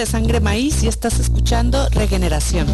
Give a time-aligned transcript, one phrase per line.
[0.00, 2.66] de Sangre Maíz y estás escuchando Regeneración.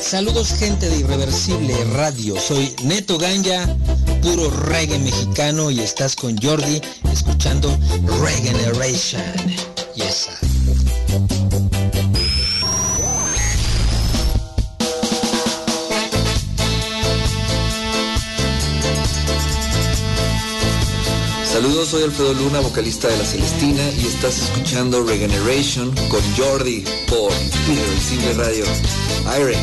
[0.00, 3.66] Saludos gente de Irreversible Radio, soy Neto Ganja,
[4.22, 6.80] puro reggae mexicano y estás con Jordi
[7.12, 7.76] escuchando
[8.22, 9.57] Regeneration.
[21.84, 27.30] Soy Alfredo Luna, vocalista de La Celestina y estás escuchando Regeneration con Jordi por
[27.68, 28.64] Irreversible Radio.
[29.26, 29.56] Aire.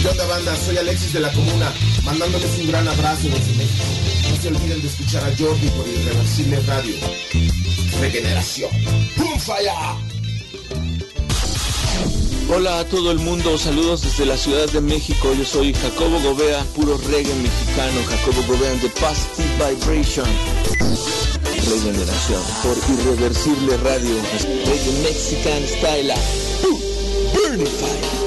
[0.00, 0.56] ¿Qué onda banda?
[0.64, 1.72] Soy Alexis de la Comuna,
[2.04, 3.84] mandándoles un gran abrazo desde México.
[4.30, 6.94] No se olviden de escuchar a Jordi por Irreversible Radio.
[8.00, 8.70] Regeneración.
[9.16, 9.28] ¡Pum!
[12.50, 15.34] Hola a todo el mundo, saludos desde la Ciudad de México.
[15.36, 18.00] Yo soy Jacobo Gobea, puro reggae mexicano.
[18.08, 20.26] Jacobo Gobea de Positive Vibration.
[21.68, 24.14] Regeneración por Irreversible Radio.
[24.64, 26.14] Reggae Mexican Style.
[27.34, 28.17] De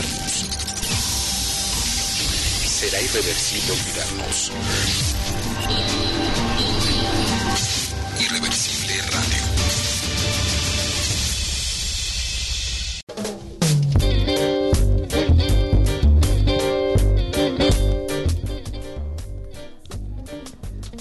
[0.00, 0.46] escucharnos.
[2.66, 4.52] Será irreversible olvidarnos.
[8.20, 9.42] Irreversible Radio.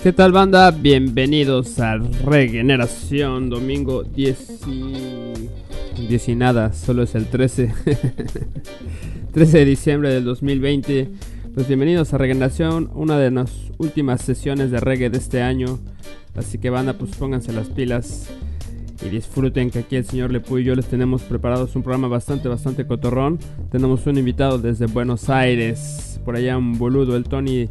[0.02, 0.70] ¿Qué tal banda?
[0.70, 4.60] Bienvenidos a Regeneración, domingo 10
[6.08, 7.74] 10 y nada, solo es el 13.
[9.34, 11.10] 13 de diciembre del 2020.
[11.54, 15.80] Pues bienvenidos a Regeneración, una de las últimas sesiones de reggae de este año.
[16.36, 18.30] Así que banda, pues pónganse las pilas
[19.04, 22.50] y disfruten que aquí el señor Lepuy y yo les tenemos preparados un programa bastante,
[22.50, 23.40] bastante cotorrón.
[23.72, 27.70] Tenemos un invitado desde Buenos Aires, por allá un boludo, el Tony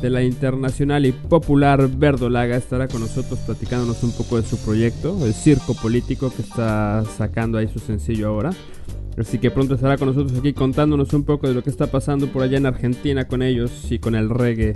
[0.00, 5.24] de la internacional y popular Verdolaga estará con nosotros platicándonos un poco de su proyecto,
[5.24, 8.50] el circo político que está sacando ahí su sencillo ahora.
[9.16, 12.28] Así que pronto estará con nosotros aquí contándonos un poco de lo que está pasando
[12.28, 14.74] por allá en Argentina con ellos y con el reggae.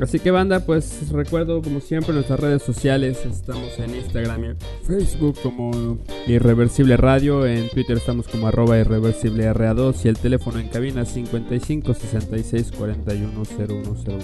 [0.00, 5.36] Así que banda, pues recuerdo como siempre nuestras redes sociales, estamos en Instagram y Facebook
[5.42, 11.04] como Irreversible Radio, en Twitter estamos como arroba irreversible RA2 y el teléfono en cabina
[11.04, 14.18] 55 66 41 0101.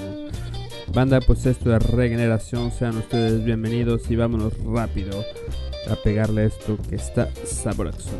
[0.95, 5.23] Banda, pues esto es regeneración, sean ustedes bienvenidos y vámonos rápido
[5.91, 8.11] a pegarle esto que está sabroso.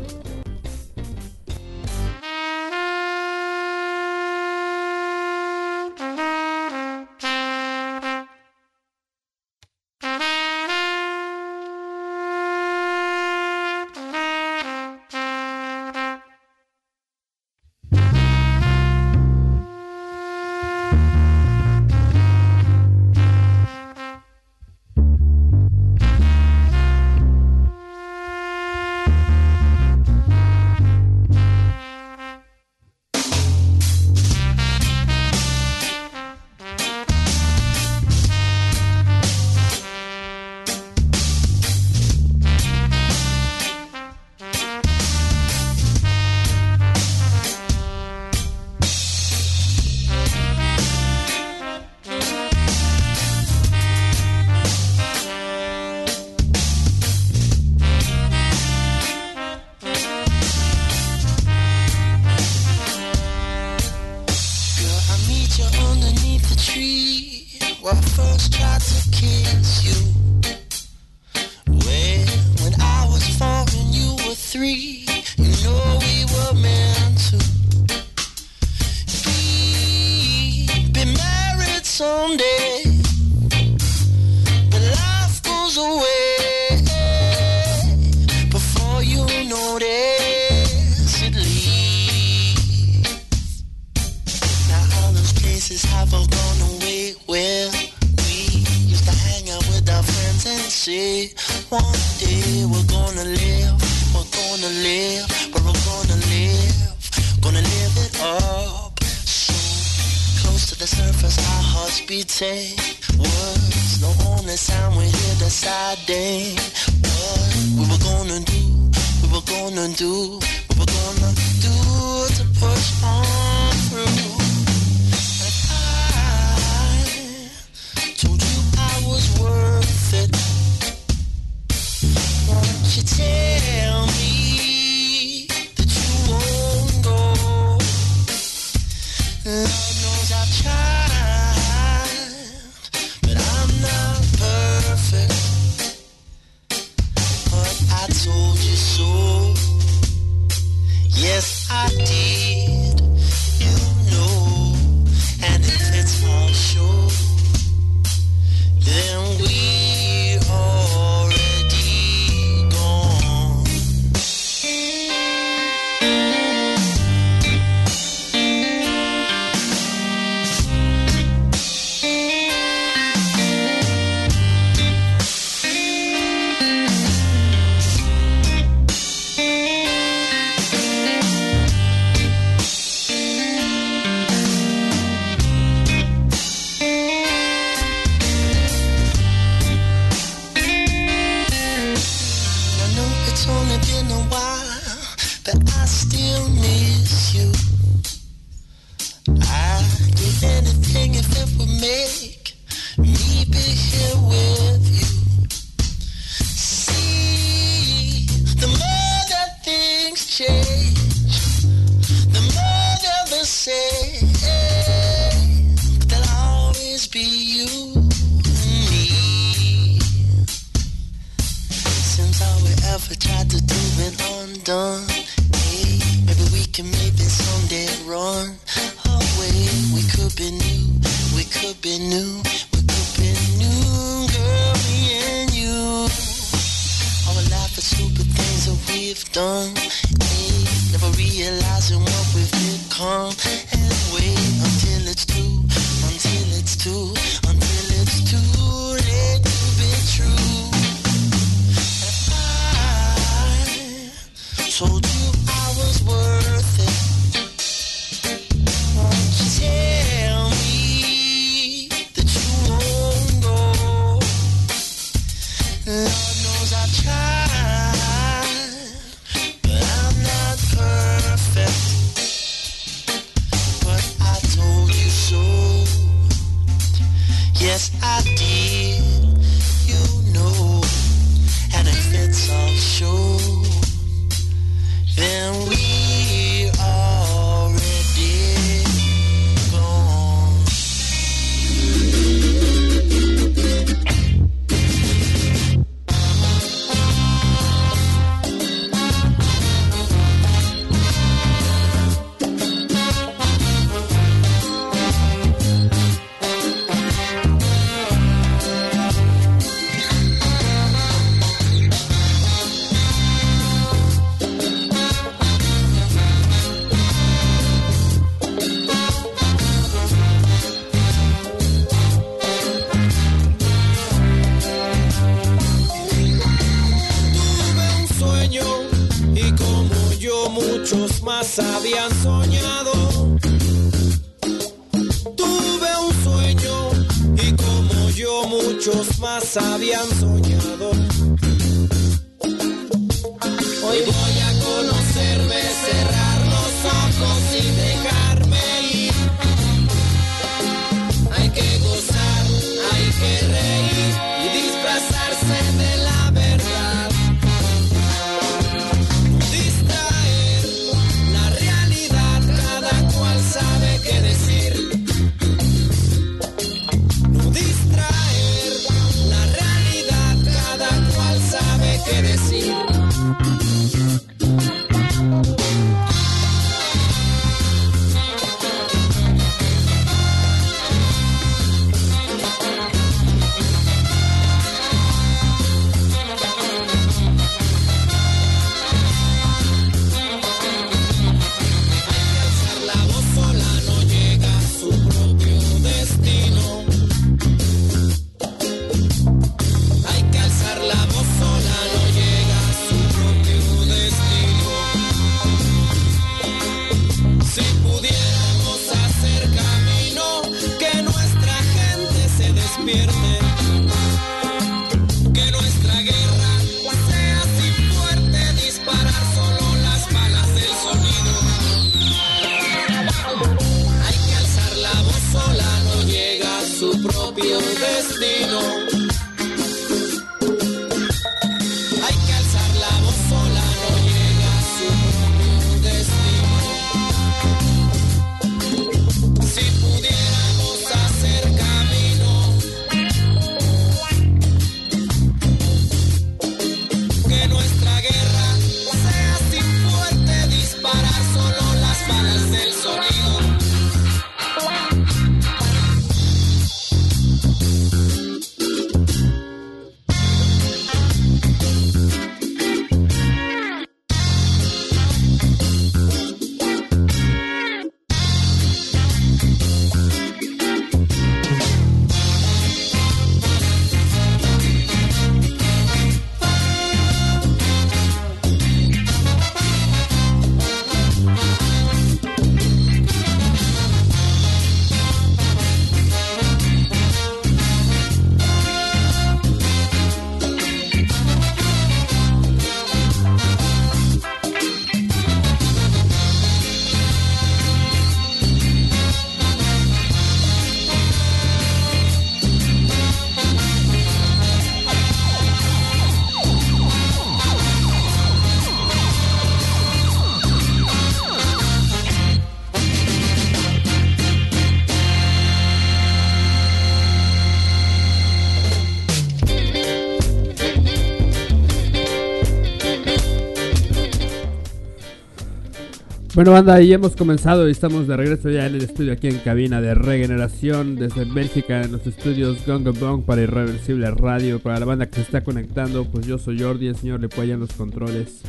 [526.37, 529.39] Bueno, banda, ahí hemos comenzado y estamos de regreso ya en el estudio aquí en
[529.39, 534.59] cabina de regeneración desde Bélgica en los estudios Gongo Bong para Irreversible Radio.
[534.59, 537.59] Para la banda que se está conectando, pues yo soy Jordi, el señor le en
[537.59, 538.43] los controles.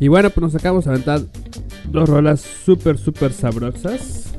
[0.00, 1.22] Y bueno, pues nos acabamos de aventar
[1.90, 4.34] dos rolas súper, súper sabrosas.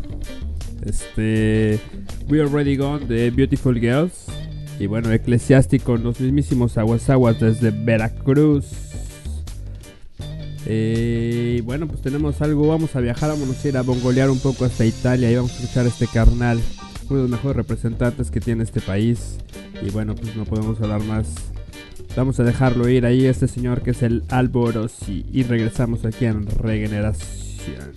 [0.86, 1.79] Este.
[2.27, 4.27] We Already Gone de Beautiful Girls.
[4.79, 8.88] Y bueno, Eclesiástico, los mismísimos aguas desde Veracruz.
[10.71, 12.67] Eh, bueno, pues tenemos algo.
[12.67, 15.55] Vamos a viajar, vamos a ir a bongolear un poco hasta Italia y vamos a
[15.55, 16.61] escuchar este carnal,
[17.09, 19.39] uno de los mejores representantes que tiene este país.
[19.81, 21.27] Y bueno, pues no podemos hablar más.
[22.15, 25.25] Vamos a dejarlo ir ahí, este señor que es el Alborosi.
[25.33, 27.93] Y regresamos aquí en Regeneración.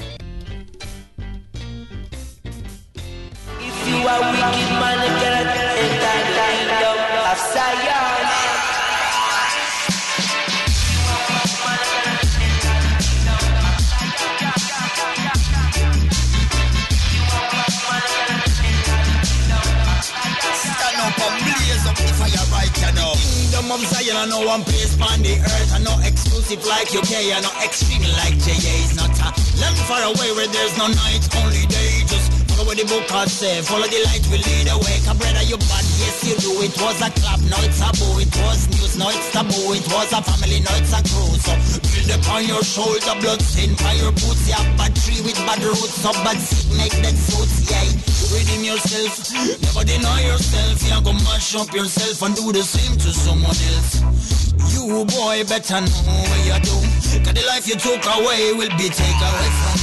[23.72, 25.70] Of Zion, I know one place on the earth.
[25.72, 28.60] I know exclusive like UK, I know extreme like JA.
[28.84, 32.04] It's not a land far away where there's no night, only day.
[32.04, 33.64] Just follow what the book has said.
[33.64, 35.00] Follow the light, will lead away.
[35.08, 36.52] Come brother, you bad, yes you do.
[36.60, 38.20] It was a club, now it's a boo.
[38.20, 39.72] It was news, now it's taboo.
[39.72, 41.32] It was a family, now it's a crew.
[41.40, 44.44] So build upon your shoulder, blood stain by your boots.
[44.44, 45.96] Yeah, bad tree with bad roots.
[45.96, 49.32] So bad seed make that suits, yeah redeem yourself.
[49.62, 50.82] Never deny yourself.
[50.82, 54.02] You go mash up yourself and do the same to someone else.
[54.72, 56.76] You boy better know what you do.
[57.24, 59.81] Cause the life you took away will be taken away from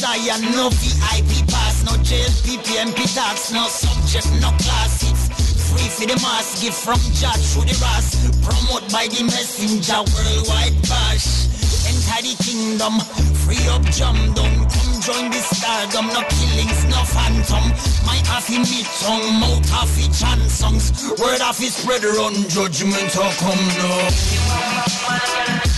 [0.00, 5.04] Zion, no VIP pass, no jail, PPMP tax, no subject, no class.
[5.04, 5.28] It's
[5.68, 8.16] free for the mass, give from Jah through the ras.
[8.40, 11.52] Promote by the messenger, worldwide bash.
[11.84, 12.96] Enter the kingdom,
[13.44, 14.64] free up jump down.
[14.72, 17.68] Come join the stardom, no killings, no phantom.
[18.08, 20.96] My half in me tongue, mouth half in chant songs.
[21.20, 25.69] Word half is spread around, judgment will come now.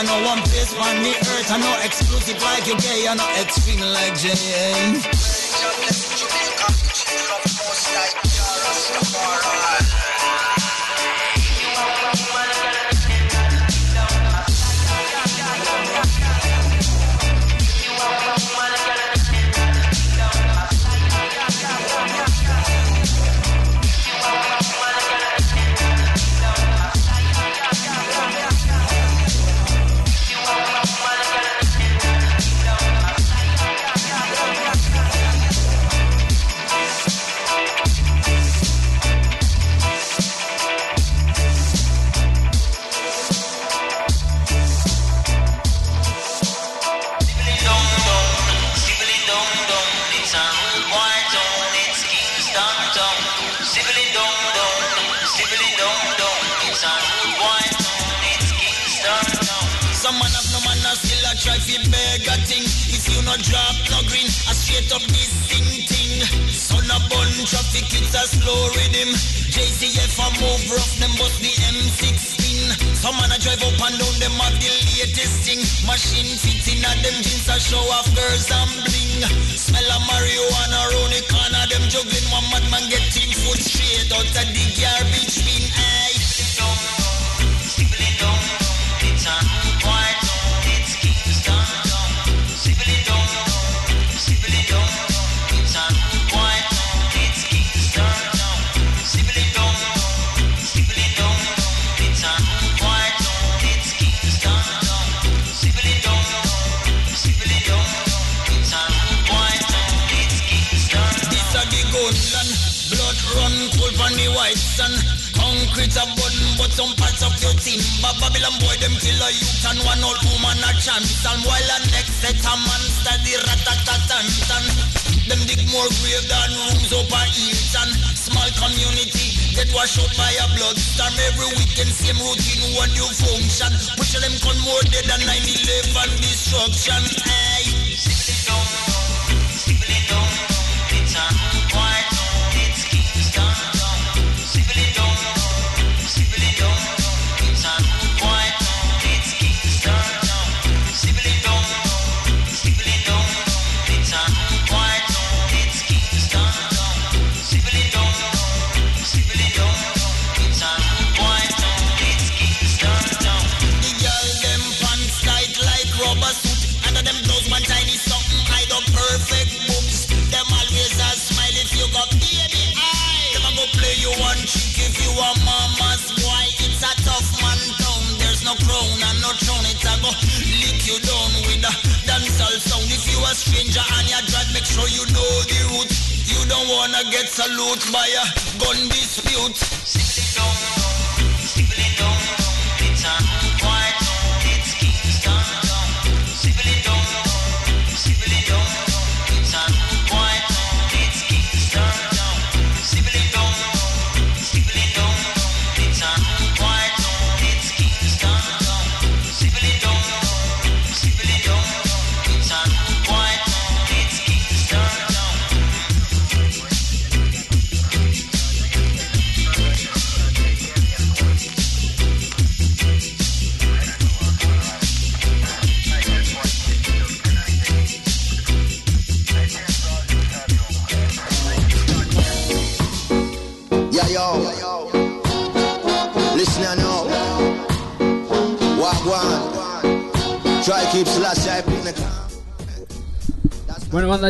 [0.00, 1.52] I know one place on the earth.
[1.52, 4.96] I know exclusive like you gay, I know extreme like Jay.
[6.16, 6.72] Jamaica,
[7.92, 9.59] like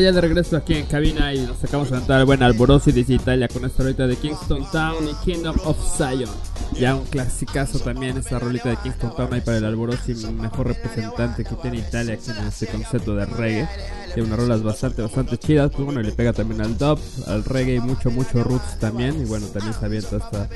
[0.00, 3.14] ya de regreso aquí en cabina y nos acabamos de cantar el buen Alborosi desde
[3.14, 6.30] Italia con esta rolita de Kingston Town y Kingdom of Zion.
[6.78, 11.44] Ya un clasicazo también esta rolita de Kingston Town ahí para el Alborosi, mejor representante
[11.44, 13.68] que tiene Italia aquí en este concepto de reggae.
[14.14, 17.76] Tiene unas rolas bastante, bastante chidas, pues bueno, le pega también al dub, al reggae
[17.76, 19.20] y mucho, mucho roots también.
[19.20, 20.48] Y bueno, también se avienta hasta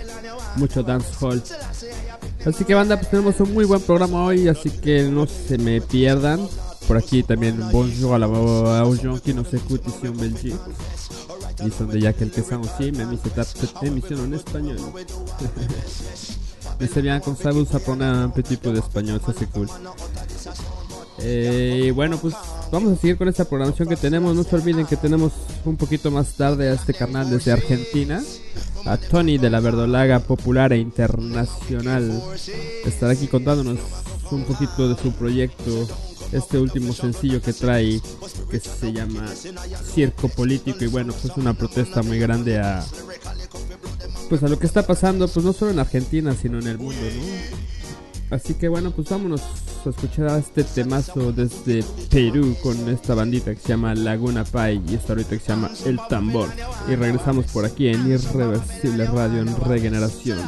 [0.57, 1.42] mucho dancehall.
[2.44, 5.80] Así que banda, pues tenemos un muy buen programa hoy, así que no se me
[5.80, 6.40] pierdan.
[6.87, 10.55] Por aquí también bonjour à la aux gens qui nous écoutent ici en Belgique.
[11.64, 14.77] Ils sont déjà quelques-uns aussi, même si c'est cette émission en espagnol.
[16.81, 19.68] Mais c'est bien, comme ça vous apprenez un petit peu d'espagnol, ça c'est cool.
[21.20, 22.35] Eh, bueno, pues
[22.70, 24.35] vamos a seguir con esta programación que tenemos.
[24.35, 25.33] No se olviden que tenemos
[25.64, 28.23] un poquito más tarde a este canal desde Argentina.
[28.85, 32.23] A Tony de la Verdolaga Popular e Internacional.
[32.85, 33.79] Estará aquí contándonos
[34.31, 35.88] un poquito de su proyecto.
[36.35, 38.01] Este último sencillo que trae
[38.51, 39.25] que se llama
[39.94, 42.85] Circo Político y bueno, pues una protesta muy grande a
[44.29, 47.01] pues a lo que está pasando, pues no solo en Argentina, sino en el mundo,
[47.01, 48.35] ¿no?
[48.35, 49.42] Así que bueno, pues vámonos
[49.87, 54.83] a escuchar a este temazo desde Perú con esta bandita que se llama Laguna Pai
[54.88, 56.49] y esta ahorita que se llama El Tambor.
[56.88, 60.40] Y regresamos por aquí en Irreversible Radio en Regeneración.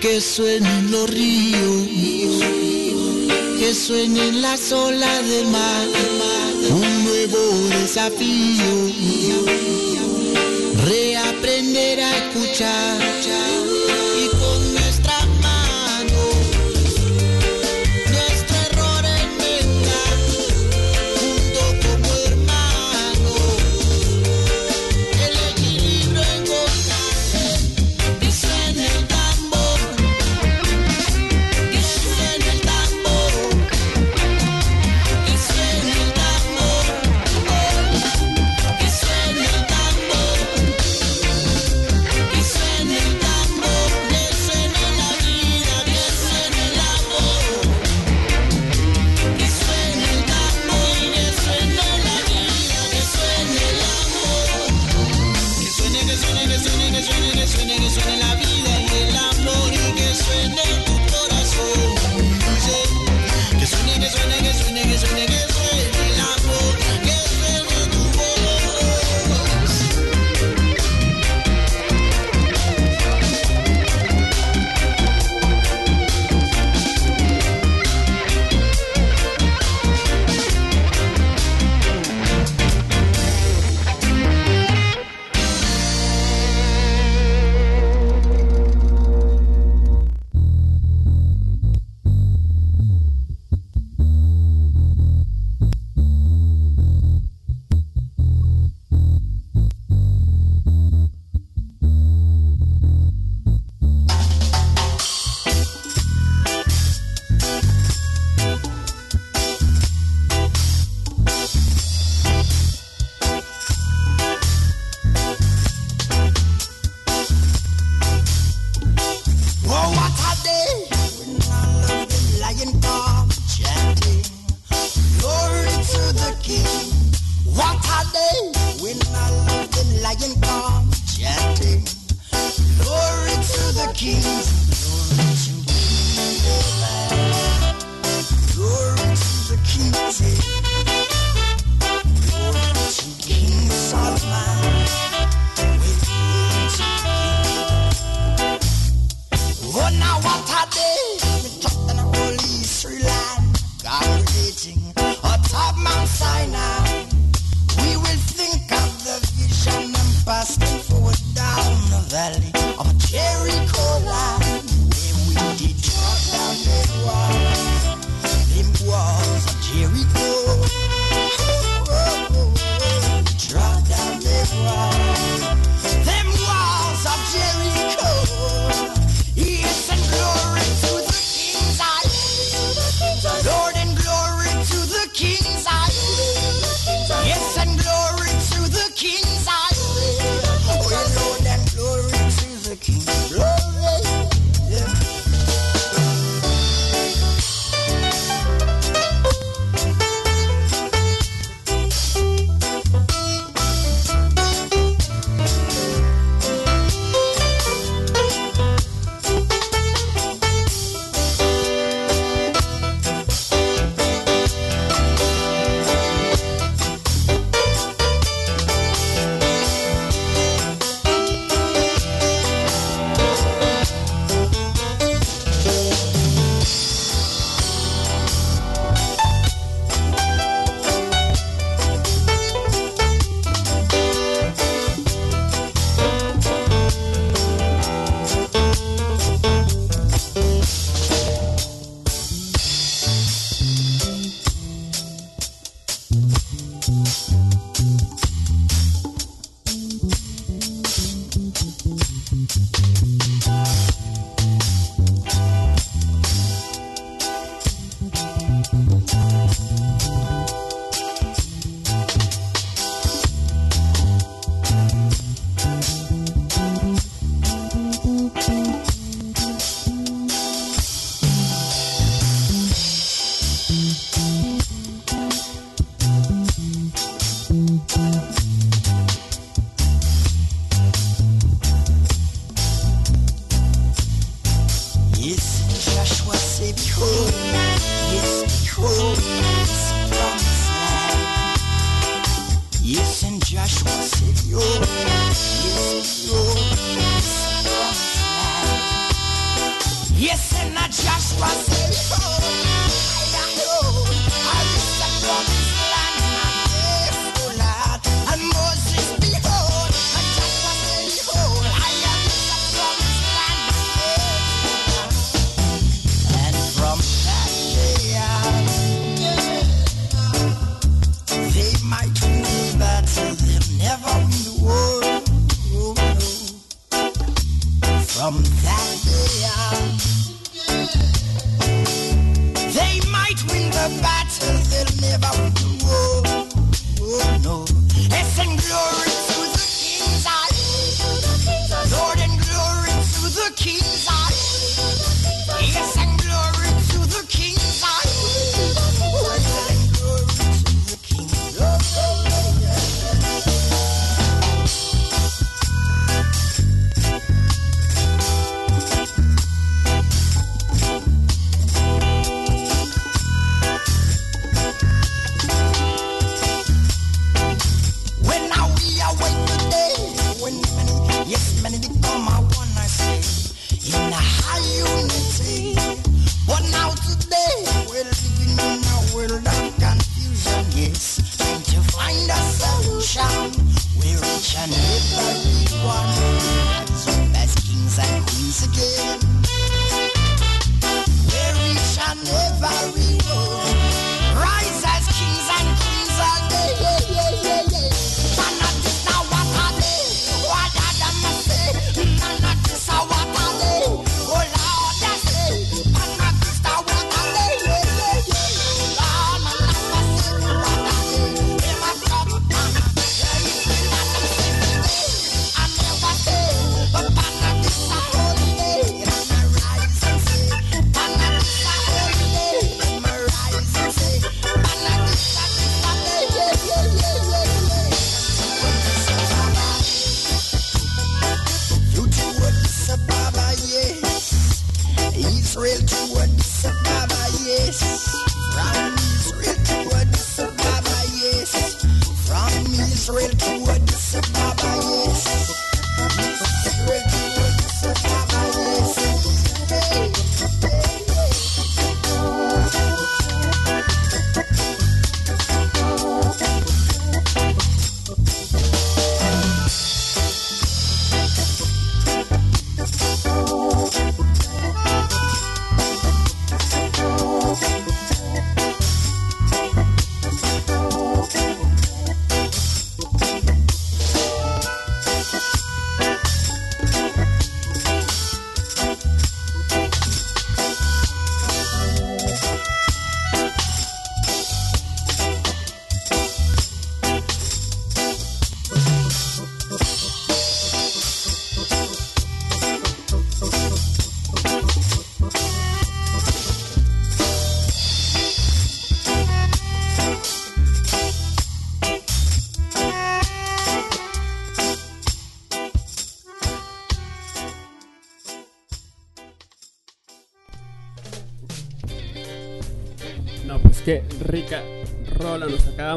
[0.00, 1.88] Que suenen los ríos,
[3.58, 5.88] que suenen las olas del mar,
[6.70, 8.92] un nuevo desafío,
[10.86, 13.67] reaprender a escuchar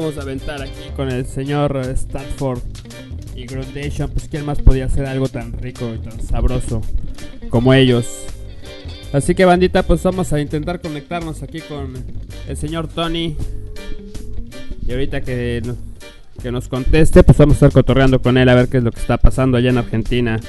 [0.02, 2.60] acabamos de aventar aquí con el señor Stanford
[3.36, 4.10] y Groundation.
[4.10, 6.82] Pues quién más podía hacer algo tan rico y tan sabroso
[7.50, 8.24] como ellos.
[9.12, 11.94] Así que bandita, pues vamos a intentar conectarnos aquí con
[12.48, 13.36] el señor Tony.
[14.86, 15.62] Y ahorita que
[16.42, 18.90] que nos conteste, pues vamos a estar cotorreando con él a ver qué es lo
[18.90, 20.40] que está pasando allá en Argentina.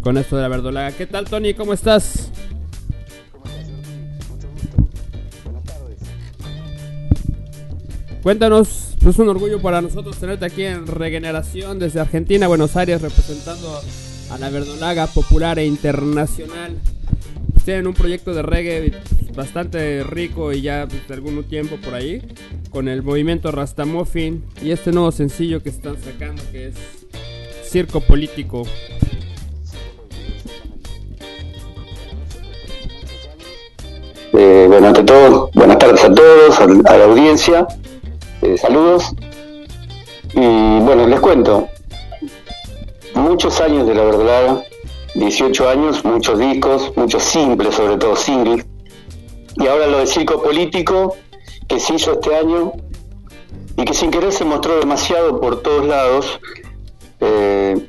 [0.00, 0.90] Con esto de la verdolaga.
[0.90, 1.54] ¿Qué tal Tony?
[1.54, 2.25] ¿Cómo estás?
[8.26, 13.00] Cuéntanos, pues es un orgullo para nosotros tenerte aquí en Regeneración desde Argentina, Buenos Aires,
[13.00, 13.80] representando
[14.32, 16.74] a la verdolaga popular e internacional.
[17.52, 18.90] Pues tienen un proyecto de reggae
[19.36, 22.20] bastante rico y ya pues, de algún tiempo por ahí,
[22.70, 26.74] con el movimiento Rastamuffin y este nuevo sencillo que están sacando que es
[27.62, 28.64] Circo Político.
[34.32, 37.68] Eh, bueno, ante todo, buenas tardes a todos, a la audiencia,
[38.42, 39.14] eh, saludos.
[40.34, 41.68] Y bueno, les cuento,
[43.14, 44.64] muchos años de la verdad,
[45.14, 48.66] 18 años, muchos discos, muchos simples, sobre todo singles.
[49.56, 51.16] Y ahora lo de circo político,
[51.66, 52.72] que se hizo este año
[53.76, 56.40] y que sin querer se mostró demasiado por todos lados,
[57.20, 57.88] eh,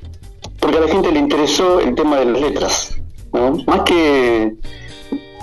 [0.60, 2.98] porque a la gente le interesó el tema de las letras.
[3.68, 4.56] Más que,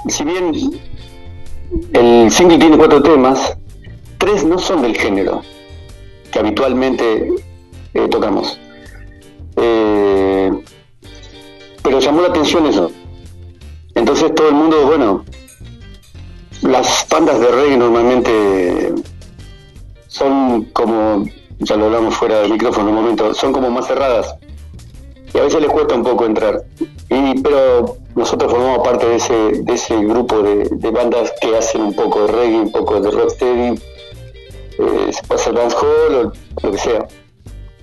[0.08, 0.52] si bien
[1.92, 3.56] el single tiene cuatro temas,
[4.24, 5.42] no son del género
[6.32, 7.28] que habitualmente
[7.92, 8.58] eh, tocamos.
[9.56, 10.50] Eh,
[11.82, 12.90] pero llamó la atención eso.
[13.94, 15.24] Entonces todo el mundo, bueno,
[16.62, 18.94] las bandas de reggae normalmente
[20.08, 21.24] son como,
[21.58, 24.34] ya lo hablamos fuera del micrófono un momento, son como más cerradas.
[25.32, 26.64] Y a veces les cuesta un poco entrar.
[27.10, 31.82] Y, pero nosotros formamos parte de ese, de ese grupo de, de bandas que hacen
[31.82, 33.74] un poco de reggae, un poco de rocksteady,
[34.78, 36.32] eh, se puede hacer dancehall o
[36.66, 37.06] lo que sea.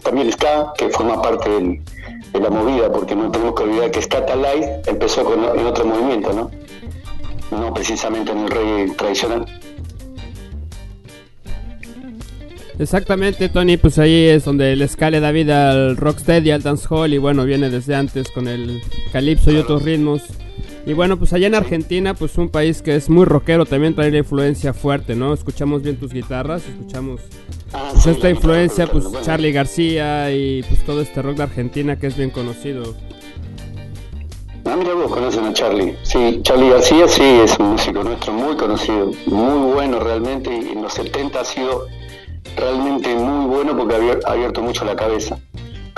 [0.04, 4.36] También ska, que forma parte de la movida, porque no tenemos que olvidar que Skata
[4.36, 6.52] Light empezó con, en otro movimiento, ¿no?
[7.52, 9.46] No precisamente en el reggae tradicional.
[12.80, 17.14] Exactamente, Tony, pues ahí es donde el ska le da vida al rocksteady, al dancehall
[17.14, 18.82] y bueno, viene desde antes con el
[19.12, 20.24] calipso y otros ritmos.
[20.86, 24.10] Y bueno, pues allá en Argentina, pues un país que es muy rockero, también trae
[24.12, 25.34] la influencia fuerte, ¿no?
[25.34, 27.22] Escuchamos bien tus guitarras, escuchamos
[27.94, 32.18] pues esta influencia, pues Charlie García y pues todo este rock de Argentina que es
[32.18, 32.96] bien conocido.
[34.66, 35.96] Ah, mira vos, conocen a Charlie.
[36.04, 40.82] Sí, Charlie García sí es un músico nuestro muy conocido, muy bueno realmente, y en
[40.82, 41.86] los 70 ha sido
[42.58, 45.38] realmente muy bueno porque ha abier- ha abierto mucho la cabeza.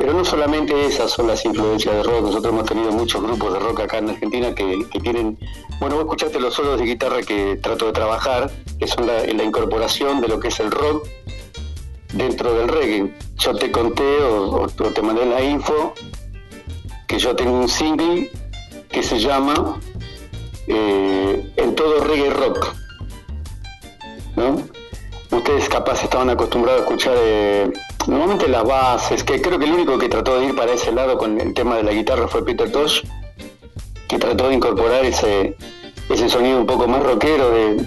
[0.04, 3.60] Pero no solamente esas son las influencias de rock, nosotros hemos tenido muchos grupos de
[3.60, 5.40] rock acá en Argentina que, que tienen,
[5.80, 10.20] bueno, vos escuchaste los solos de guitarra que trato de trabajar, que son la, incorporación
[10.20, 11.08] de lo que es el rock
[12.16, 13.16] dentro del reggae.
[13.38, 15.94] Yo te conté o te mandé la info
[17.08, 18.30] que yo tengo un single
[18.90, 19.80] que se llama
[20.68, 22.76] eh, En todo reggae rock.
[24.36, 24.62] ¿No?
[25.32, 27.72] Ustedes capaz estaban acostumbrados a escuchar eh,
[28.08, 31.18] normalmente las bases, que creo que el único que trató de ir para ese lado
[31.18, 33.02] con el tema de la guitarra fue Peter Tosh,
[34.08, 35.56] que trató de incorporar ese,
[36.10, 37.86] ese sonido un poco más rockero de,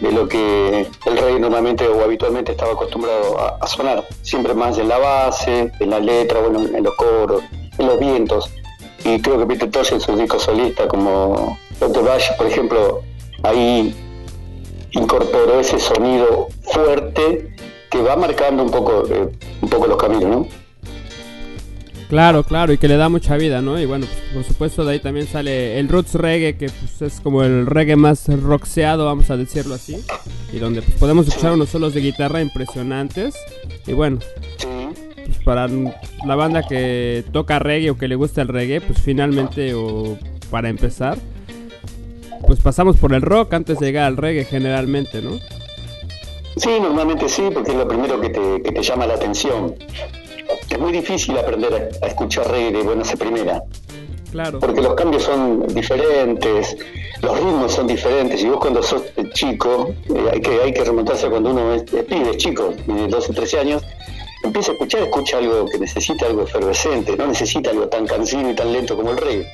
[0.00, 4.04] de lo que el rey normalmente o habitualmente estaba acostumbrado a, sonar.
[4.22, 7.42] Siempre más en la base, en la letra, bueno, en los coros,
[7.78, 8.50] en los vientos.
[9.04, 12.04] Y creo que Peter Tosh en sus discos solistas como Dr.
[12.04, 13.02] Bash, por ejemplo,
[13.42, 13.94] ahí
[14.92, 17.49] incorporó ese sonido fuerte
[17.90, 19.28] que va marcando un poco, eh,
[19.60, 20.48] un poco los caminos, ¿no?
[22.08, 23.78] Claro, claro, y que le da mucha vida, ¿no?
[23.78, 27.20] Y bueno, pues, por supuesto de ahí también sale el roots reggae, que pues es
[27.20, 29.96] como el reggae más roxeado, vamos a decirlo así,
[30.52, 33.36] y donde pues, podemos escuchar unos solos de guitarra impresionantes.
[33.86, 34.18] Y bueno,
[35.24, 39.74] pues, para la banda que toca reggae o que le gusta el reggae, pues finalmente
[39.74, 40.18] o
[40.50, 41.16] para empezar,
[42.44, 45.38] pues pasamos por el rock antes de llegar al reggae generalmente, ¿no?
[46.56, 49.74] Sí, normalmente sí, porque es lo primero que te, que te llama la atención.
[50.68, 53.62] Es muy difícil aprender a, a escuchar reggae de buenas a primera,
[54.32, 54.58] Claro.
[54.60, 56.76] porque los cambios son diferentes,
[57.22, 61.26] los ritmos son diferentes, y vos cuando sos chico, eh, hay, que, hay que remontarse
[61.26, 63.82] a cuando uno es, es pibe, es chico, de 12, 13 años,
[64.44, 68.54] empieza a escuchar, escucha algo que necesita algo efervescente, no necesita algo tan cansino y
[68.54, 69.46] tan lento como el reggae.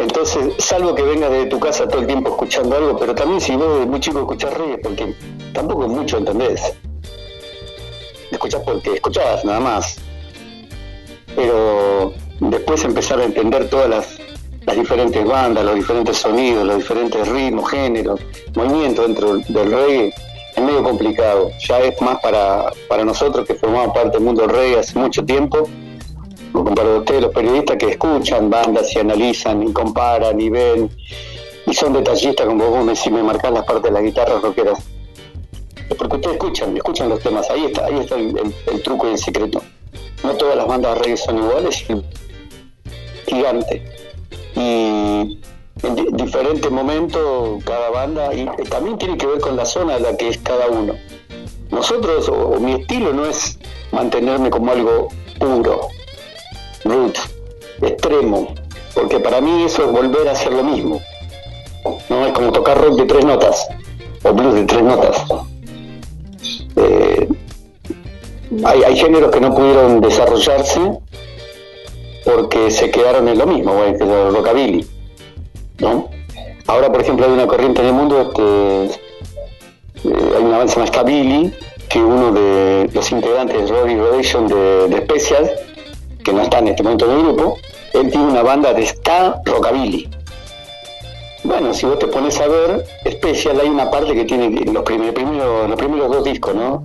[0.00, 3.54] Entonces, salvo que vengas de tu casa todo el tiempo escuchando algo, pero también si
[3.54, 5.14] vos de muy chico escuchás reggae, porque
[5.52, 6.72] tampoco mucho entendés.
[8.30, 9.98] Escuchás porque escuchás, nada más.
[11.36, 17.68] Pero después empezar a entender todas las, diferentes bandas, los diferentes sonidos, los diferentes ritmos,
[17.70, 18.20] géneros,
[18.54, 20.14] movimientos dentro del reggae,
[20.56, 21.50] es medio complicado.
[21.68, 25.22] Ya es más para, para nosotros que formamos parte del mundo del reggae hace mucho
[25.26, 25.68] tiempo,
[26.52, 30.90] para ustedes los periodistas que escuchan bandas y analizan y comparan y ven
[31.66, 34.78] y son detallistas como vos me decís, me marcás las partes de las guitarras rockeras.
[35.96, 39.60] Porque ustedes escuchan, escuchan los temas, ahí está, ahí está el, truco y el secreto.
[40.22, 41.84] No todas las bandas de reggae son iguales,
[43.26, 43.82] gigante.
[44.54, 45.40] Y
[45.82, 50.00] en di- diferentes momentos cada banda, y también tiene que ver con la zona de
[50.00, 50.94] la que es cada uno.
[51.70, 53.58] Nosotros, o mi estilo no es
[53.92, 55.88] mantenerme como algo puro,
[56.84, 57.16] root,
[57.82, 58.54] extremo,
[58.94, 61.00] porque para mí eso es volver a hacer lo mismo.
[62.08, 63.68] No es como tocar rock de tres notas,
[64.22, 65.24] o blues de tres notas.
[66.76, 67.28] Eh,
[68.64, 70.80] hay, hay géneros que no pudieron desarrollarse
[72.24, 74.86] porque se quedaron en lo mismo, bueno, que es el rockabilly,
[75.78, 76.10] ¿no?
[76.66, 78.84] Ahora, por ejemplo, hay una corriente en el mundo, este,
[80.08, 81.52] eh, hay un avance más Billy,
[81.88, 85.50] que uno de los integrantes de Robbie Rodation de, de Special,
[86.30, 87.58] que no está en este momento en el grupo,
[87.92, 90.08] él tiene una banda de ska rockabilly.
[91.42, 96.10] Bueno, si vos te pones a ver, Special hay una parte que tiene los primeros,
[96.10, 96.84] dos discos, ¿no?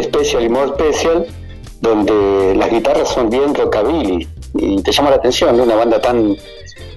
[0.00, 1.26] Special y More Special,
[1.80, 5.62] donde las guitarras son bien rockabilly y te llama la atención, ¿no?
[5.62, 6.36] Una banda tan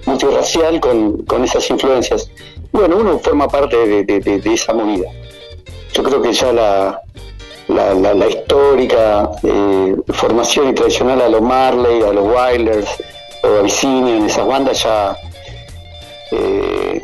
[0.06, 2.30] multirracial con, con esas influencias.
[2.72, 5.08] Bueno, uno forma parte de esa movida.
[5.92, 7.00] Yo creo que ya la,
[7.68, 12.88] la, la- la histórica eh, formación y tradicional a los Marley, a los Wailers
[13.42, 15.16] o Abyssinian, esas bandas ya
[16.30, 17.00] eh,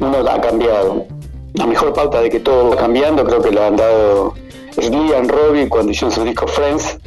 [0.00, 1.06] uno ha cambiado.
[1.54, 4.34] La mejor pauta de que todo va cambiando creo que lo han dado
[4.72, 6.98] Sly and Robbie cuando hicieron su disco Friends,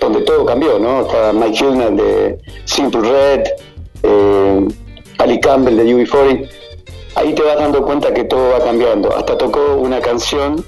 [0.00, 1.02] donde todo cambió, ¿no?
[1.02, 3.42] Está Mike Hilner de Simple Red,
[4.02, 4.68] eh,
[5.18, 6.48] Ali Campbell de UB40.
[7.14, 9.14] Ahí te vas dando cuenta que todo va cambiando.
[9.14, 10.64] Hasta tocó una canción,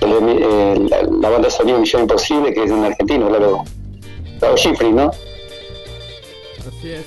[0.00, 3.64] el la, la banda sonido Misión Imposible, que es un argentino, claro.
[4.38, 5.10] Claro, Schifrin, ¿no?
[6.58, 7.04] Así es.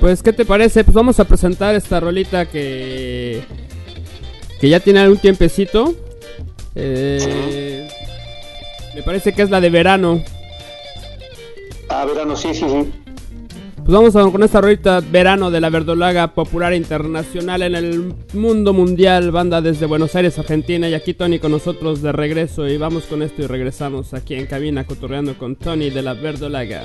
[0.00, 0.84] Pues, ¿qué te parece?
[0.84, 3.42] Pues vamos a presentar esta rolita que.
[4.60, 5.94] que ya tiene algún tiempecito.
[6.74, 7.88] Eh,
[8.94, 10.22] Me parece que es la de verano.
[11.88, 12.92] Ah, verano, sí, sí, sí.
[13.84, 19.30] Pues vamos con esta rolita verano de la verdolaga popular internacional en el mundo mundial,
[19.30, 20.88] banda desde Buenos Aires, Argentina.
[20.88, 22.66] Y aquí Tony con nosotros de regreso.
[22.66, 26.84] Y vamos con esto y regresamos aquí en cabina cotorreando con Tony de la verdolaga.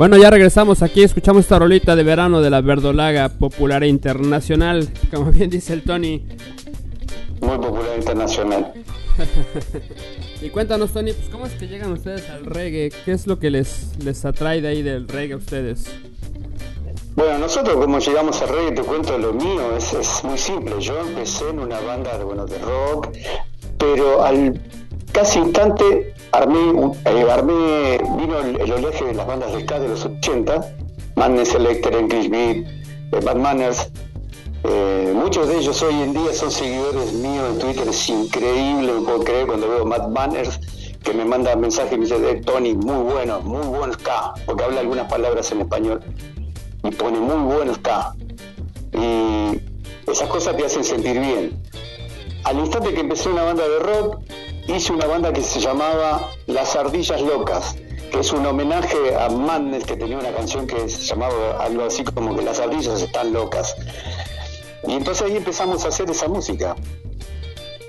[0.00, 4.88] Bueno, ya regresamos aquí, escuchamos esta rolita de verano de la verdolaga popular e internacional,
[5.14, 6.24] como bien dice el Tony.
[7.42, 8.72] Muy popular internacional.
[10.40, 13.50] y cuéntanos, Tony, pues cómo es que llegan ustedes al reggae, qué es lo que
[13.50, 15.84] les, les atrae de ahí del reggae a ustedes.
[17.14, 20.76] Bueno, nosotros como llegamos al reggae, te cuento lo mío, es, es muy simple.
[20.80, 23.08] Yo empecé en una banda de, bueno, de rock,
[23.76, 24.58] pero al
[25.12, 29.88] casi instante armé, eh, armé vino el, el oleaje de las bandas de ska de
[29.88, 30.74] los 80,
[31.16, 32.56] Madness Selector, English Beat,
[33.12, 33.90] eh, Bad Manners.
[34.64, 39.00] Eh, muchos de ellos hoy en día son seguidores míos en Twitter, es increíble, me
[39.00, 40.60] puedo creer cuando veo Matt Manners
[41.02, 44.64] que me manda mensaje y me dice, eh, Tony, muy bueno, muy buen ska, porque
[44.64, 46.00] habla algunas palabras en español
[46.84, 48.14] y pone muy buen ska.
[48.92, 49.60] Y
[50.10, 51.62] esas cosas te hacen sentir bien.
[52.44, 54.20] Al instante que empecé una banda de rock,
[54.68, 57.76] hice una banda que se llamaba Las Ardillas Locas,
[58.10, 62.04] que es un homenaje a Madness, que tenía una canción que se llamaba algo así
[62.04, 63.76] como que las ardillas están locas.
[64.86, 66.74] Y entonces ahí empezamos a hacer esa música,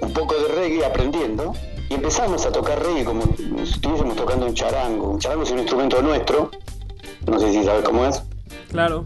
[0.01, 1.53] un poco de reggae aprendiendo,
[1.89, 5.09] y empezamos a tocar reggae como si estuviésemos tocando un charango.
[5.09, 6.51] Un charango es un instrumento nuestro,
[7.27, 8.21] no sé si sabes cómo es.
[8.69, 9.05] Claro.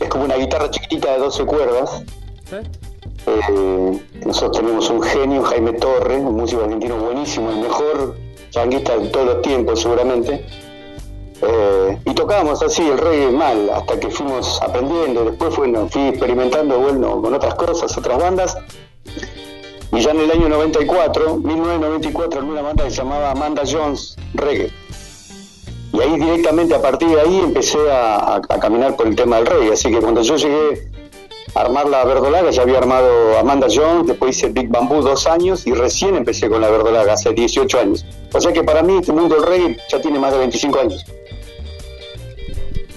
[0.00, 2.02] Es como una guitarra chiquitita de 12 cuerdas.
[2.48, 2.56] ¿Sí?
[3.26, 8.16] Eh, nosotros tenemos un genio, Jaime Torre, un músico argentino buenísimo, el mejor
[8.50, 10.44] changuista de todos los tiempos seguramente.
[11.44, 17.20] Eh, y tocábamos así el reggae mal, hasta que fuimos aprendiendo, después fui experimentando bueno,
[17.20, 18.56] con otras cosas, otras bandas.
[19.92, 24.16] Y ya en el año 94, 1994, en una banda que se llamaba Amanda Jones
[24.34, 24.70] Reggae.
[25.92, 29.46] Y ahí directamente a partir de ahí empecé a, a- caminar por el tema del
[29.46, 29.72] reggae.
[29.72, 30.88] Así que cuando yo llegué
[31.54, 35.72] armar la verdolaga, ya había armado Amanda Jones, después hice Big Bamboo dos años y
[35.72, 38.06] recién empecé con la verdolaga hace 18 años.
[38.32, 41.04] O sea que para mí este mundo del reggae ya tiene más de 25 años.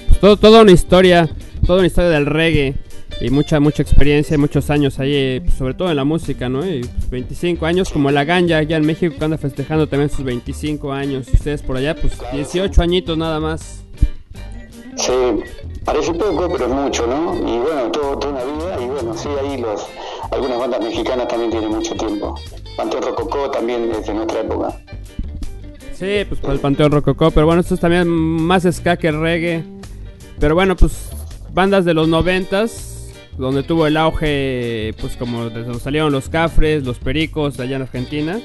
[0.08, 1.30] Pues todo, toda una historia,
[1.66, 2.76] toda una historia del reggae
[3.22, 6.66] y mucha mucha experiencia muchos años ahí, pues, sobre todo en la música, ¿no?
[6.66, 10.24] Y pues, 25 años como la ganja ya en México que anda festejando también sus
[10.24, 11.28] 25 años.
[11.34, 13.84] Ustedes por allá, pues 18 añitos nada más.
[14.98, 15.14] Sí,
[15.84, 17.36] parece poco, pero es mucho, ¿no?
[17.36, 19.86] Y bueno, todo, toda una vida, y bueno, sí, ahí los,
[20.32, 22.40] algunas bandas mexicanas también tienen mucho tiempo.
[22.78, 24.82] Panteón Rococó también es de nuestra época.
[25.94, 29.64] Sí, pues por el Panteón Rococó, pero bueno, esto es también más ska que reggae.
[30.40, 31.10] Pero bueno, pues
[31.54, 37.00] bandas de los noventas, donde tuvo el auge, pues como desde salieron los Cafres, los
[37.00, 38.40] Pericos, allá en Argentina.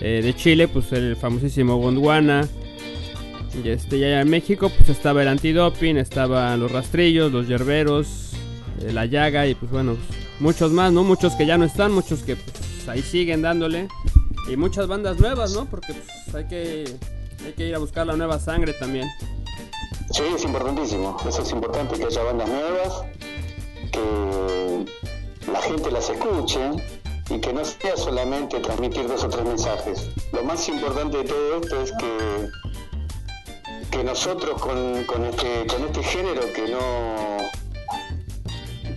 [0.00, 2.48] Eh, de Chile, pues el famosísimo Gondwana.
[3.54, 8.32] Y este, y allá en México, pues estaba el antidoping, estaban los rastrillos, los yerberos,
[8.80, 9.96] eh, la llaga y pues bueno,
[10.40, 11.04] muchos más, ¿no?
[11.04, 13.88] Muchos que ya no están, muchos que pues, ahí siguen dándole.
[14.50, 15.66] Y muchas bandas nuevas, ¿no?
[15.66, 16.84] Porque pues, hay, que,
[17.44, 19.08] hay que ir a buscar la nueva sangre también.
[20.10, 21.16] Sí, es importantísimo.
[21.26, 23.04] Eso es importante que haya bandas nuevas,
[23.92, 26.60] que la gente las escuche
[27.30, 30.10] y que no sea solamente transmitir dos o tres mensajes.
[30.32, 32.48] Lo más importante de todo esto es que,
[33.92, 37.36] que nosotros con, con este, con este género que no,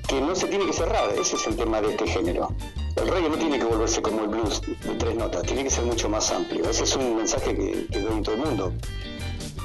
[0.07, 2.51] que no se tiene que cerrar, ese es el tema de este género.
[2.95, 5.83] El reggae no tiene que volverse como el blues de tres notas, tiene que ser
[5.83, 6.67] mucho más amplio.
[6.67, 8.73] Ese es un mensaje que, que doy en todo el mundo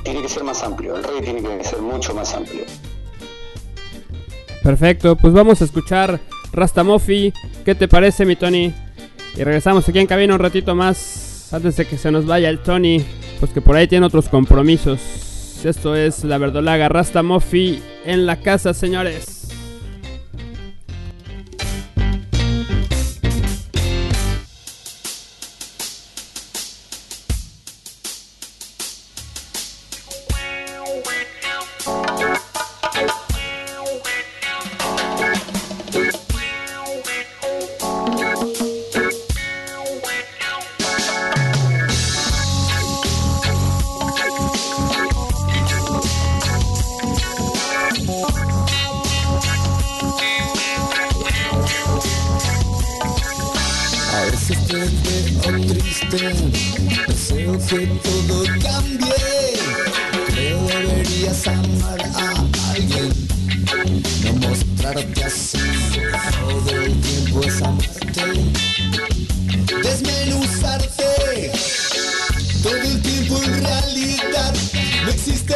[0.02, 2.64] tiene que ser más amplio, el reggae tiene que ser mucho más amplio.
[4.62, 6.20] Perfecto, pues vamos a escuchar
[6.52, 7.32] Rastamofi.
[7.64, 8.74] ¿Qué te parece, mi Tony?
[9.36, 11.29] Y regresamos aquí en cabina un ratito más.
[11.52, 13.04] Antes de que se nos vaya el Tony,
[13.40, 15.00] pues que por ahí tiene otros compromisos.
[15.64, 19.39] Esto es la verdolaga Rastamofi en la casa, señores.
[56.10, 59.14] Veo triste, deseo que todo cambie.
[60.26, 63.12] Creo deberías amar a alguien,
[64.24, 65.58] no mostrarte así.
[66.40, 68.24] Todo el tiempo es amarte,
[69.82, 71.52] desmenuzarte.
[72.62, 74.54] Todo el tiempo en realidad
[75.04, 75.54] no existe.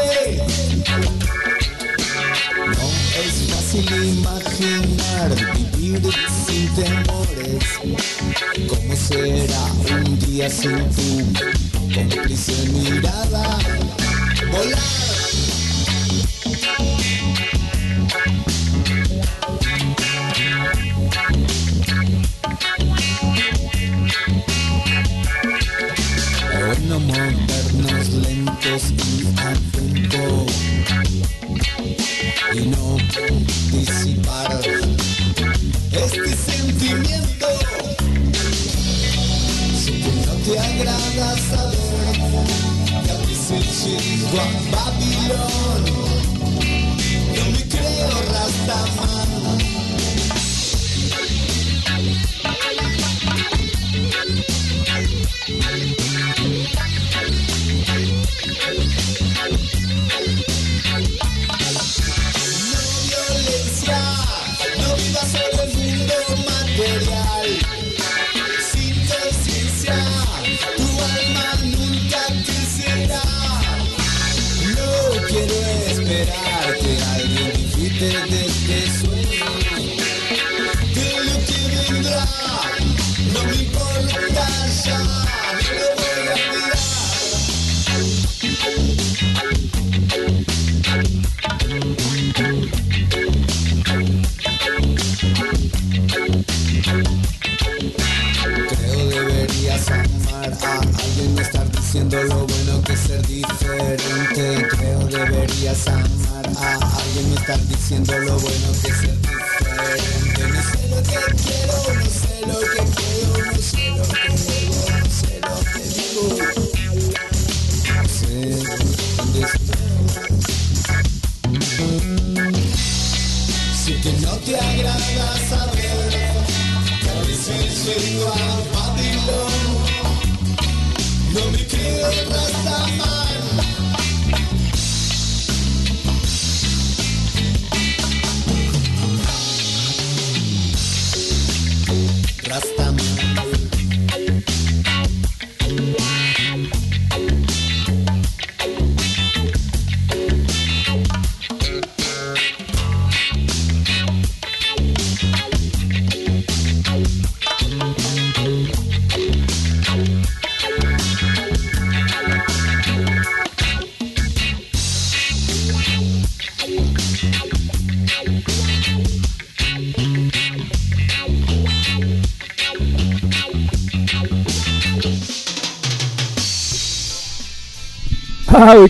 [2.57, 2.89] No
[3.21, 3.87] es fácil
[4.19, 5.31] imaginar
[5.77, 6.01] vivir
[6.47, 7.65] sin temores.
[8.69, 9.44] ¿Cómo será
[10.35, 13.59] un día sin tu cómplice mirada?
[14.51, 15.14] Volar.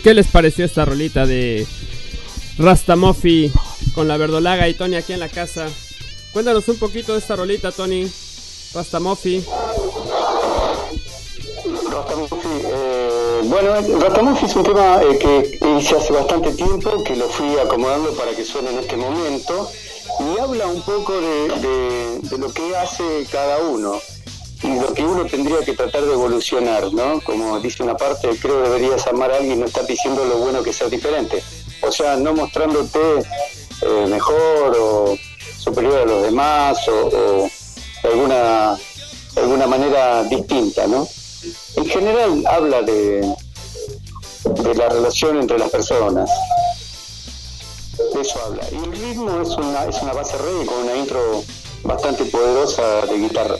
[0.01, 1.67] ¿Qué les pareció esta rolita de
[2.59, 3.53] Rastamofi
[3.95, 5.67] con la verdolaga y Tony aquí en la casa?
[6.33, 8.11] Cuéntanos un poquito de esta rolita, Tony.
[8.75, 9.45] Rastamofi.
[11.91, 17.29] Rastamuffy, eh, bueno, Rastamuffy es un tema eh, que hice hace bastante tiempo, que lo
[17.29, 19.71] fui acomodando para que suene en este momento,
[20.19, 24.01] y habla un poco de, lo que hace cada uno
[25.05, 27.21] que uno tendría que tratar de evolucionar, ¿no?
[27.21, 30.73] Como dice una parte, creo deberías amar a alguien, no estás diciendo lo bueno que
[30.73, 31.43] ser diferente.
[31.83, 32.99] O sea, no mostrándote
[33.83, 35.19] eh, mejor o
[35.59, 37.51] superior a los demás o,
[38.03, 38.79] de alguna,
[39.37, 41.07] alguna manera distinta, ¿no?
[41.77, 43.21] En general habla de,
[44.45, 46.31] de la relación entre las personas.
[48.15, 48.63] De eso habla.
[48.73, 51.45] Y el ritmo es una, es una base reggae con una intro
[51.83, 53.57] bastante poderosa de guitarra.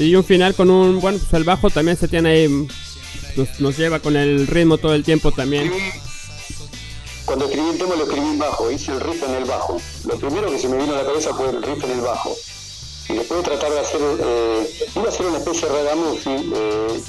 [0.00, 0.98] Y un final con un.
[0.98, 2.68] Bueno, pues el bajo también se tiene ahí.
[3.58, 5.70] Nos, lleva con el ritmo todo el tiempo también.
[7.26, 9.80] Cuando escribí el tema lo escribí en bajo, hice el riff en el bajo.
[10.06, 12.34] Lo primero que se me vino a la cabeza fue el riff en el bajo.
[13.10, 17.00] Y después tratar de hacer, eh, iba hacer una especie de ragamuffin, eh,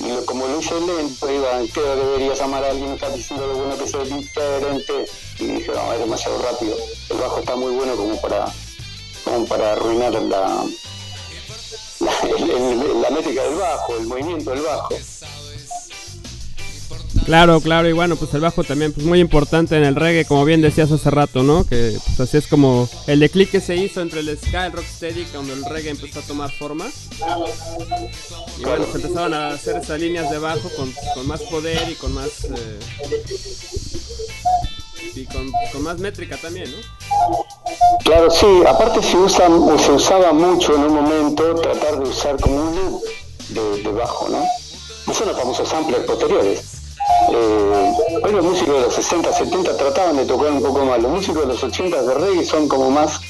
[0.00, 3.78] y como lo hice lento, iba, que deberías amar a alguien, estás diciendo lo bueno
[3.78, 4.92] que es ser diferente.
[5.38, 6.76] Y dije, no, es demasiado rápido.
[7.08, 8.52] El bajo está muy bueno como para,
[9.24, 10.64] como para arruinar la,
[12.06, 14.88] la métrica del bajo, el movimiento del bajo.
[17.24, 20.44] Claro, claro, y bueno, pues el bajo también pues muy importante en el reggae, como
[20.44, 21.66] bien decías hace rato, ¿no?
[21.66, 24.72] Que pues así es como el declive que se hizo entre el ska y el
[24.72, 26.86] rocksteady cuando el reggae empezó a tomar forma.
[28.58, 31.94] Y bueno, se empezaron a hacer esas líneas de bajo con, con más poder y
[31.94, 32.78] con más eh,
[35.14, 37.44] y con, más métrica también, ¿no?
[38.04, 39.48] Claro, sí, aparte se, usa,
[39.78, 43.02] se usaba mucho en un momento tratar de usar como un loop
[43.48, 44.44] de, bajo, ¿no?
[45.06, 46.60] No son los famosos samplers posteriores.
[47.32, 47.92] Eh,
[48.24, 51.00] hoy los músicos de los 60, 70 trataban de tocar un poco más.
[51.00, 53.20] Los músicos de los 80 de reggae son como más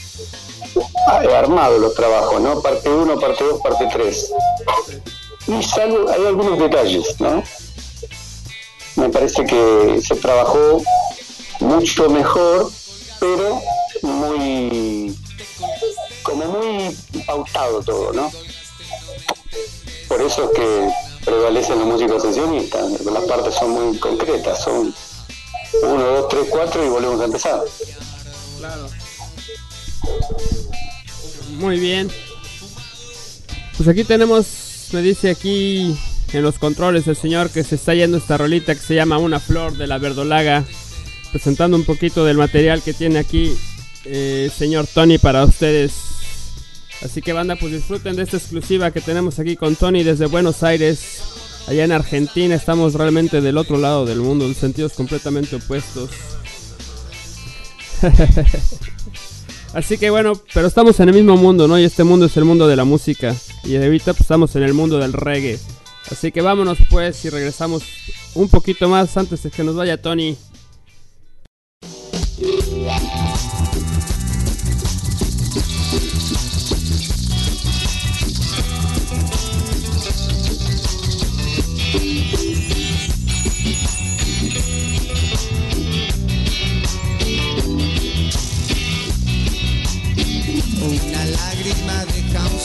[1.22, 2.61] eh, armados los trabajos, ¿no?
[2.61, 4.33] Parte 1, parte 2, parte 3.
[5.49, 7.43] Y salvo, hay algunos detalles, ¿no?
[8.97, 10.83] Me parece que se trabajó
[11.66, 12.70] mucho mejor,
[13.20, 13.60] pero
[14.02, 15.16] muy
[16.22, 16.96] como muy
[17.26, 18.30] pautado todo, ¿no?
[20.08, 20.88] Por eso es que
[21.24, 24.94] prevalecen los músicos sesionistas, las partes son muy concretas, son
[25.82, 27.60] 1, 2, 3, 4 y volvemos a empezar.
[28.58, 28.88] Claro.
[31.58, 32.10] Muy bien.
[33.76, 34.46] Pues aquí tenemos,
[34.92, 35.98] me dice aquí
[36.32, 39.40] en los controles el señor que se está yendo esta rolita que se llama Una
[39.40, 40.64] Flor de la Verdolaga.
[41.33, 43.57] Presentando un poquito del material que tiene aquí
[44.09, 45.93] eh, señor Tony para ustedes.
[47.03, 50.62] Así que banda, pues disfruten de esta exclusiva que tenemos aquí con Tony desde Buenos
[50.62, 51.20] Aires.
[51.66, 56.11] Allá en Argentina estamos realmente del otro lado del mundo, en sentidos completamente opuestos.
[59.74, 61.79] Así que bueno, pero estamos en el mismo mundo, ¿no?
[61.79, 63.35] Y este mundo es el mundo de la música.
[63.64, 65.59] Y ahorita pues, estamos en el mundo del reggae.
[66.11, 67.83] Así que vámonos pues y regresamos
[68.35, 70.37] un poquito más antes de que nos vaya Tony.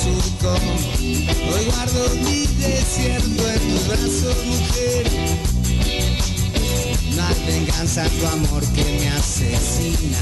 [0.01, 0.53] Surco.
[1.53, 5.11] Hoy guardo mi desierto en tus brazos, mujer.
[7.15, 10.19] No hay venganza tu amor que me asesina.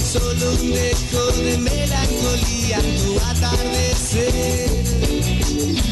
[0.00, 4.70] Solo un dejo de melancolía tu atardecer.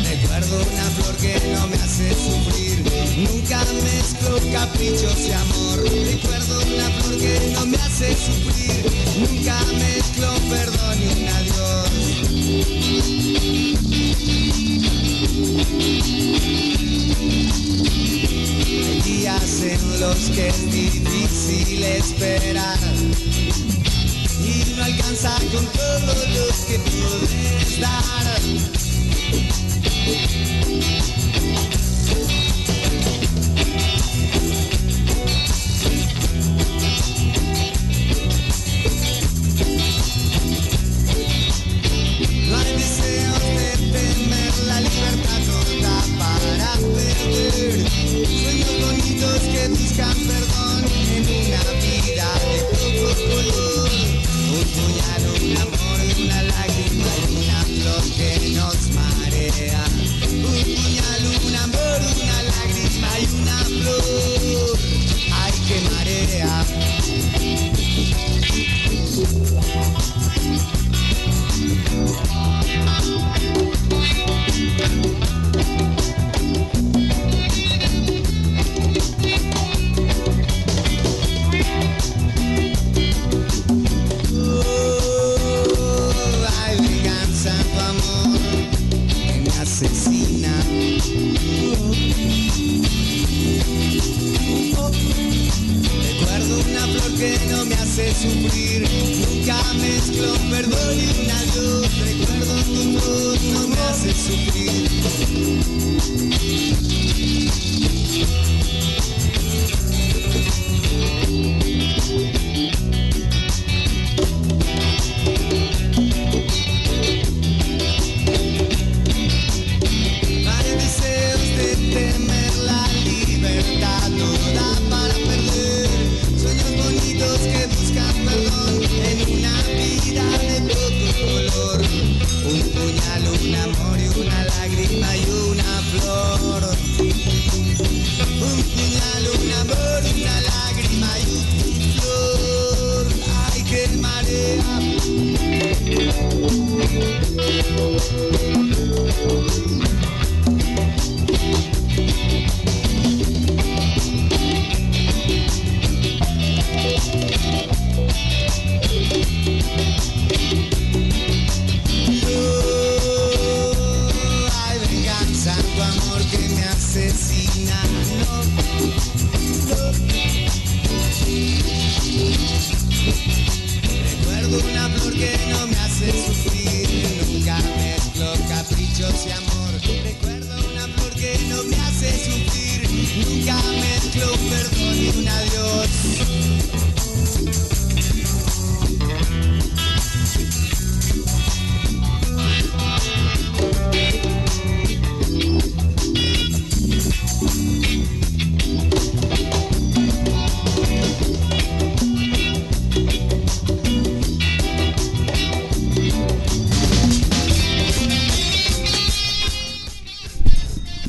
[0.04, 2.84] Recuerdo una flor que no me hace sufrir.
[3.16, 5.82] Nunca mezclo caprichos y amor.
[5.82, 8.84] Recuerdo una flor que no me hace sufrir.
[9.18, 12.31] Nunca mezclo perdón y un adiós.
[12.53, 12.61] Hay
[19.00, 22.78] días en los que es difícil esperar
[24.44, 28.22] y no alcanza con todo lo que puedes dar.
[49.22, 49.71] amigos que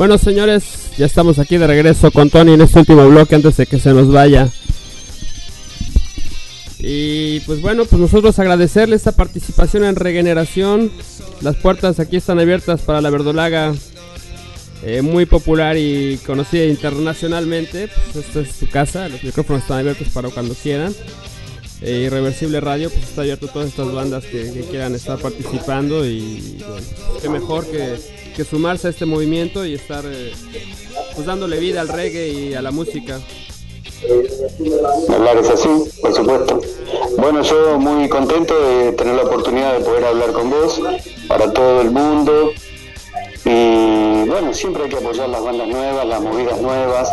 [0.04, 0.66] Bueno, señores,
[0.98, 3.94] ya estamos aquí de regreso con Tony en este último bloque antes de que se
[3.94, 4.50] nos vaya.
[6.78, 10.92] Y pues bueno, pues nosotros agradecerle esta participación en Regeneración.
[11.40, 13.74] Las puertas aquí están abiertas para la verdolaga,
[14.84, 17.88] eh, muy popular y conocida internacionalmente.
[18.12, 20.94] Pues esta es su casa, los micrófonos están abiertos para cuando quieran.
[21.82, 26.62] Eh, Irreversible Radio, pues está abierto a todas estas bandas que, quieran estar participando y
[26.68, 26.88] bueno,
[27.22, 30.34] qué mejor que, que sumarse a este movimiento y estar eh,
[31.16, 33.20] pues dándole vida al reggae y a la música.
[35.10, 35.70] Hablar es así,
[36.02, 36.62] por supuesto.
[37.18, 40.82] Bueno, yo muy contento de tener la oportunidad de poder hablar con vos
[41.28, 42.52] para todo el mundo.
[43.46, 47.10] Y bueno, siempre hay que apoyar las bandas nuevas, las movidas nuevas.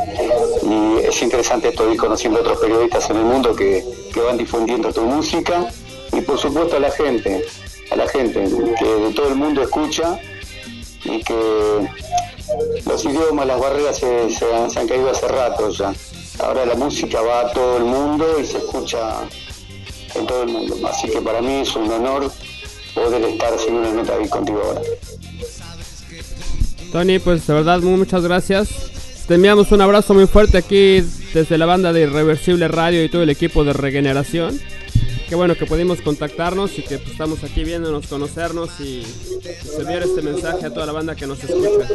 [0.63, 4.93] Y es interesante esto ir conociendo otros periodistas en el mundo que, que van difundiendo
[4.93, 5.69] tu música.
[6.13, 7.45] Y por supuesto a la gente,
[7.91, 8.49] a la gente
[8.79, 10.19] que de todo el mundo escucha
[11.05, 11.89] y que
[12.87, 14.45] los idiomas, las barreras se, se
[14.79, 15.93] han, caído hace rato ya.
[16.41, 19.29] Ahora la música va a todo el mundo y se escucha
[20.15, 20.77] en todo el mundo.
[20.89, 22.31] Así que para mí es un honor
[22.95, 24.81] poder estar haciendo una nota ahí contigo ahora.
[26.93, 28.69] Tony, pues de verdad muchas gracias.
[29.29, 33.23] Te enviamos un abrazo muy fuerte aquí desde la banda de Irreversible Radio y todo
[33.23, 34.61] el equipo de Regeneración.
[35.31, 39.07] Qué bueno que pudimos contactarnos y que pues, estamos aquí viéndonos, conocernos y
[39.79, 41.87] enviar este mensaje a toda la banda que nos escucha.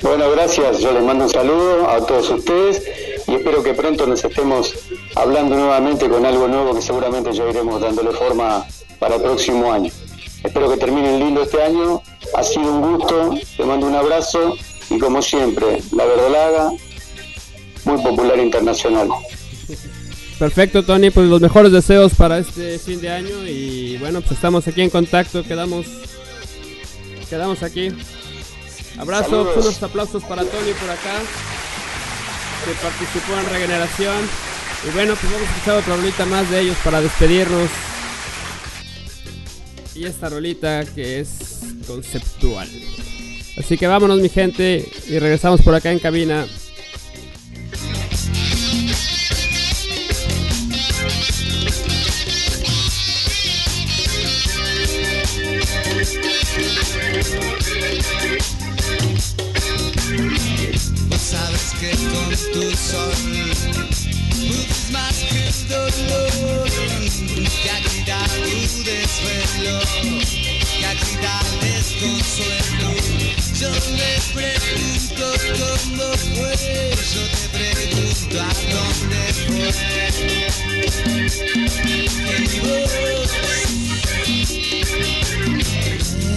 [0.00, 0.78] Bueno, gracias.
[0.78, 2.84] Yo les mando un saludo a todos ustedes
[3.26, 4.72] y espero que pronto nos estemos
[5.16, 8.64] hablando nuevamente con algo nuevo que seguramente ya iremos dándole forma
[9.00, 9.90] para el próximo año.
[10.44, 12.00] Espero que terminen lindo este año.
[12.36, 13.34] Ha sido un gusto.
[13.56, 14.54] Te mando un abrazo
[14.88, 16.70] y como siempre, la verdolaga,
[17.84, 19.08] muy popular internacional.
[20.38, 24.66] Perfecto, Tony, pues los mejores deseos para este fin de año y bueno, pues estamos
[24.66, 25.86] aquí en contacto, quedamos
[27.30, 27.92] quedamos aquí.
[28.98, 29.56] Abrazos, Saludos.
[29.56, 31.20] unos aplausos para Tony por acá,
[32.64, 34.16] que participó en Regeneración.
[34.86, 37.70] Y bueno, pues vamos a escuchar otra rolita más de ellos para despedirnos.
[39.94, 42.68] Y esta rolita que es conceptual.
[43.56, 46.46] Así que vámonos mi gente y regresamos por acá en cabina.
[61.18, 63.14] Sabes que con tu sol
[64.30, 66.68] pudes más que el dolor
[67.62, 69.76] que agita tu desvelo,
[70.78, 72.90] que agita el desconsuelo.
[73.60, 75.26] Yo me pregunto
[75.58, 76.54] cómo fue,
[77.14, 78.42] yo te pregunto a
[78.72, 79.70] dónde fue.
[82.60, 82.92] Vos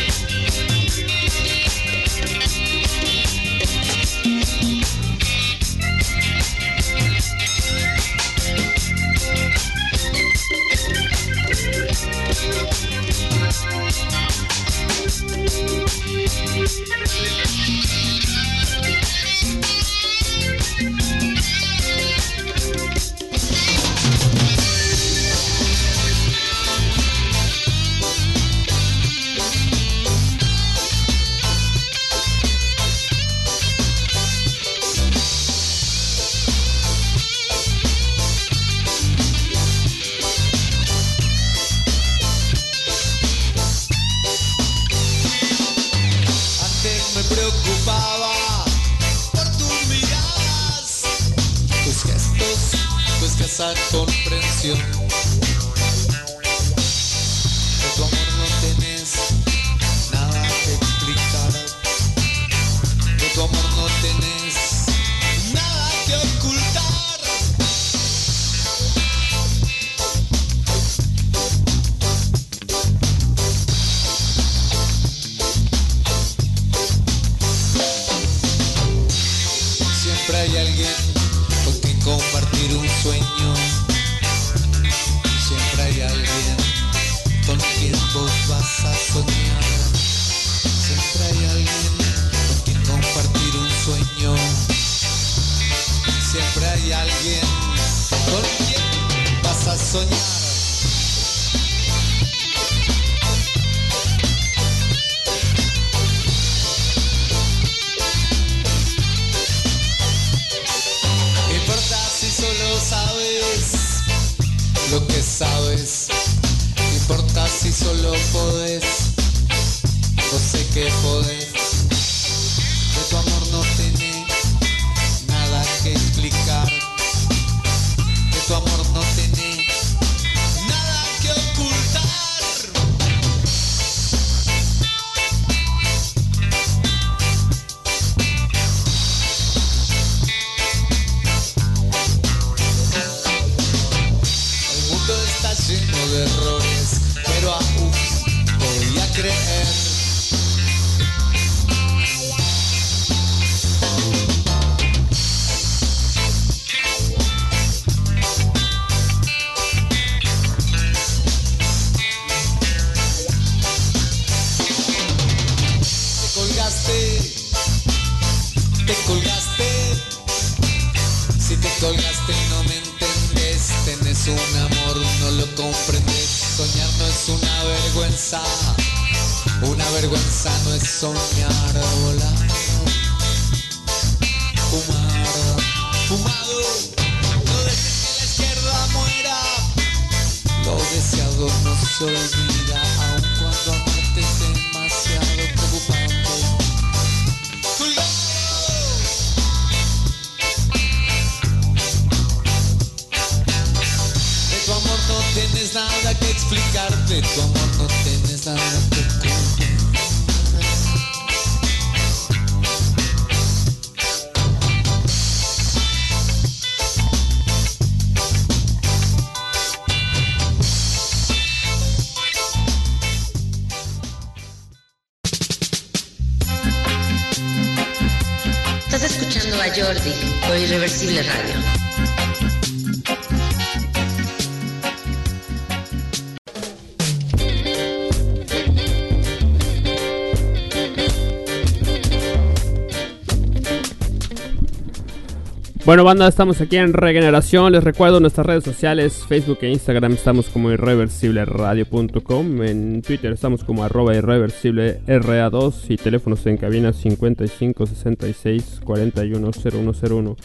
[245.98, 247.72] Bueno, banda, estamos aquí en Regeneración.
[247.72, 252.61] Les recuerdo nuestras redes sociales, Facebook e Instagram estamos como irreversibleradio.com.
[252.61, 260.38] En Twitter estamos como arroba irreversiblera2 y teléfonos en cabina 55 66 41 0101.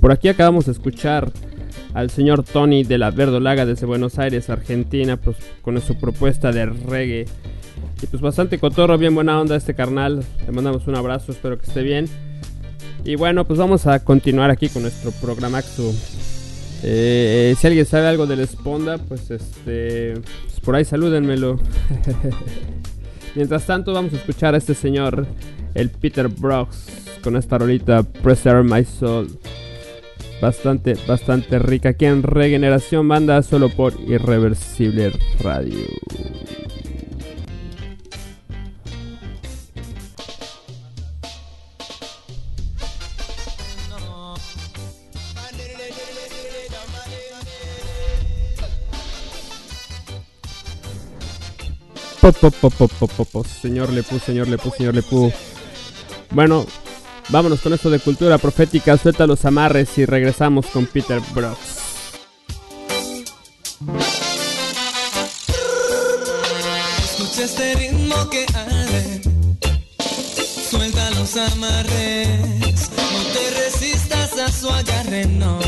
[0.00, 1.30] Por aquí acabamos de escuchar
[1.94, 6.66] al señor Tony de la Verdolaga desde Buenos Aires, Argentina, pues con su propuesta de
[6.66, 7.26] reggae.
[8.02, 10.24] Y pues bastante cotorro, bien buena onda este carnal.
[10.44, 12.08] Le mandamos un abrazo, espero que esté bien.
[13.06, 15.62] Y bueno, pues vamos a continuar aquí con nuestro programa.
[16.82, 20.14] Eh, si alguien sabe algo del Esponda, pues este.
[20.14, 21.60] pues por ahí salúdenmelo.
[23.36, 25.24] Mientras tanto, vamos a escuchar a este señor,
[25.74, 26.88] el Peter Brooks,
[27.22, 29.38] con esta rolita Preserve My Soul.
[30.42, 31.90] Bastante, bastante rica.
[31.90, 35.12] Aquí en Regeneración Banda, solo por Irreversible
[35.44, 35.86] Radio.
[52.26, 53.44] Po, po, po, po, po, po, po.
[53.44, 55.32] Señor Lepú, señor Lepú, señor Lepú.
[56.32, 56.66] Bueno,
[57.28, 58.96] vámonos con esto de cultura profética.
[58.96, 61.78] Suelta los amarres y regresamos con Peter Brooks.
[67.04, 69.22] Escucha este ritmo que arde.
[70.68, 72.90] Suelta los amarres.
[72.90, 75.26] No te resistas a su agarre.
[75.26, 75.60] No,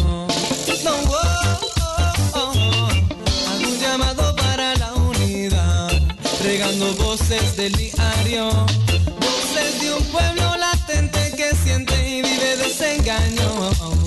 [7.39, 8.49] voces del diario.
[9.21, 13.98] Voces de un pueblo latente que siente y vive desengaño.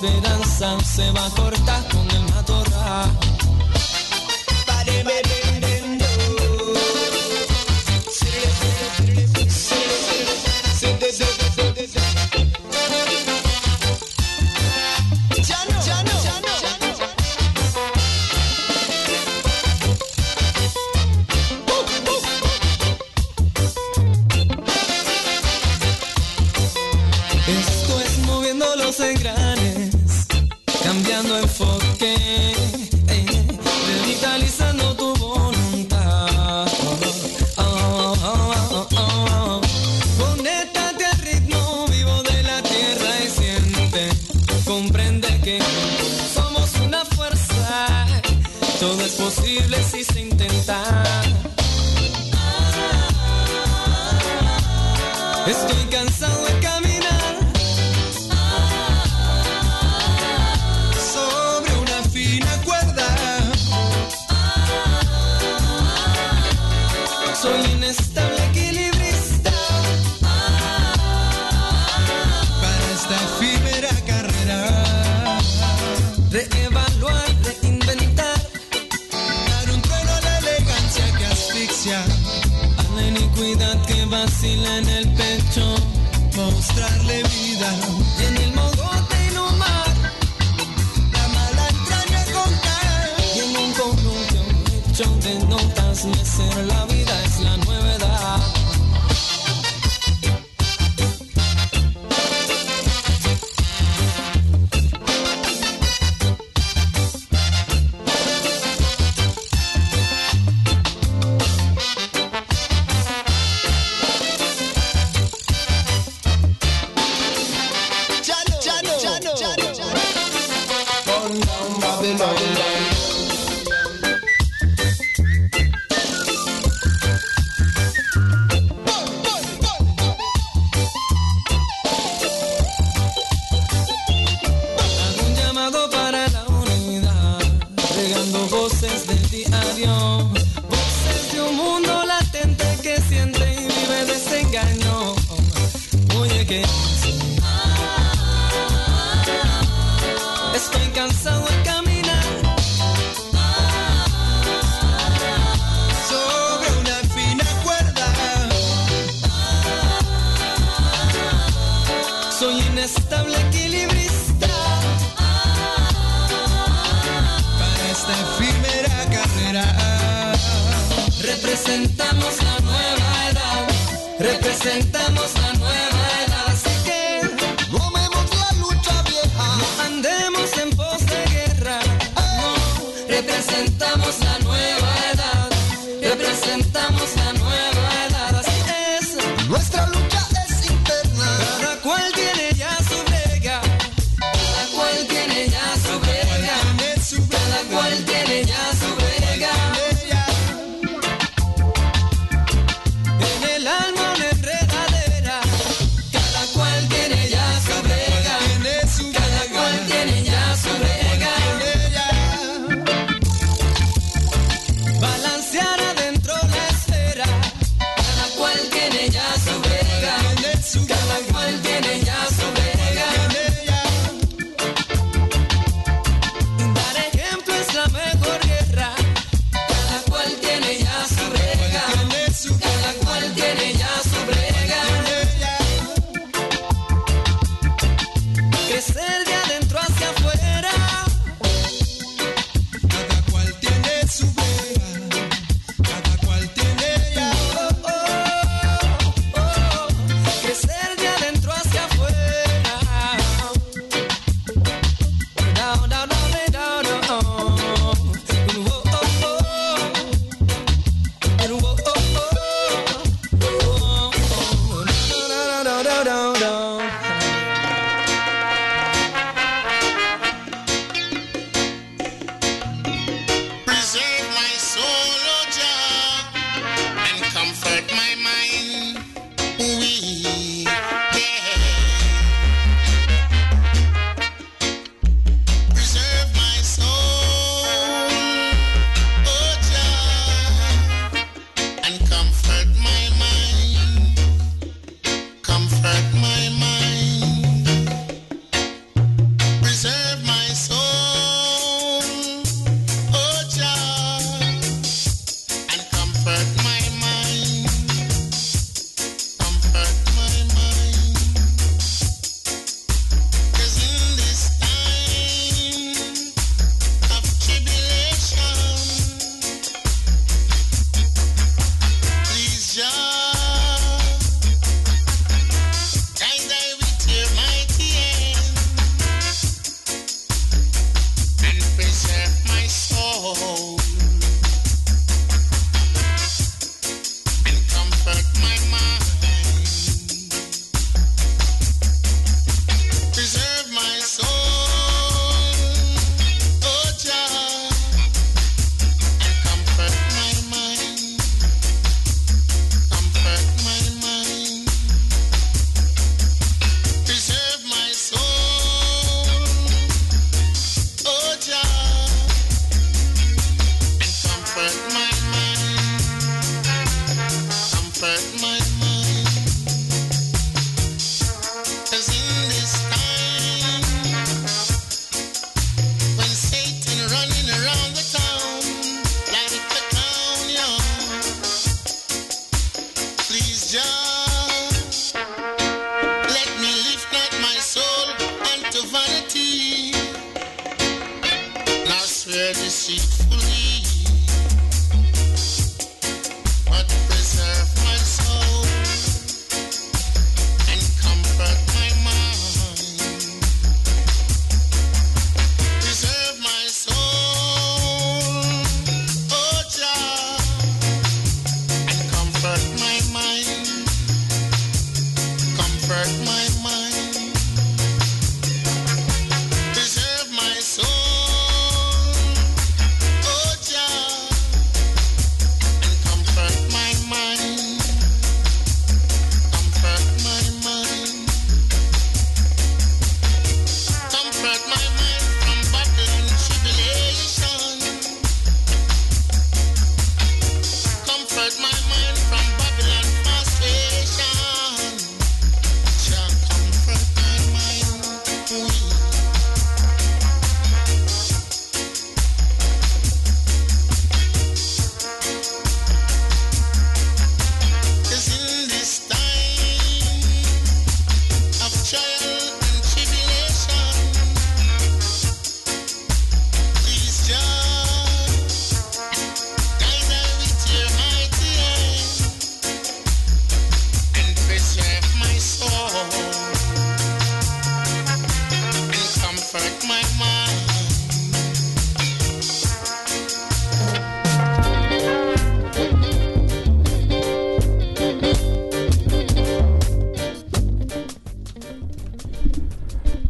[0.00, 3.27] Esperanza se va a cortar con el matorral.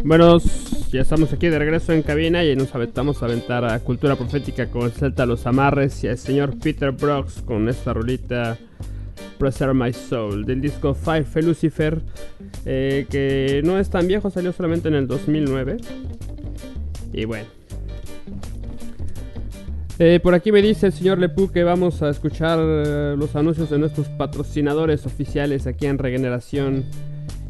[0.08, 0.38] Bueno,
[0.90, 4.70] ya estamos aquí de regreso en cabina y nos aventamos a aventar a Cultura Profética
[4.70, 8.56] con Celta Los Amarres y al señor Peter Brooks con esta rolita
[9.38, 12.00] Preserve My Soul del disco Five Lucifer
[12.64, 15.76] eh, que no es tan viejo, salió solamente en el 2009
[17.12, 17.48] y bueno.
[19.98, 23.68] Eh, por aquí me dice el señor Lepu que vamos a escuchar eh, los anuncios
[23.68, 26.86] de nuestros patrocinadores oficiales aquí en Regeneración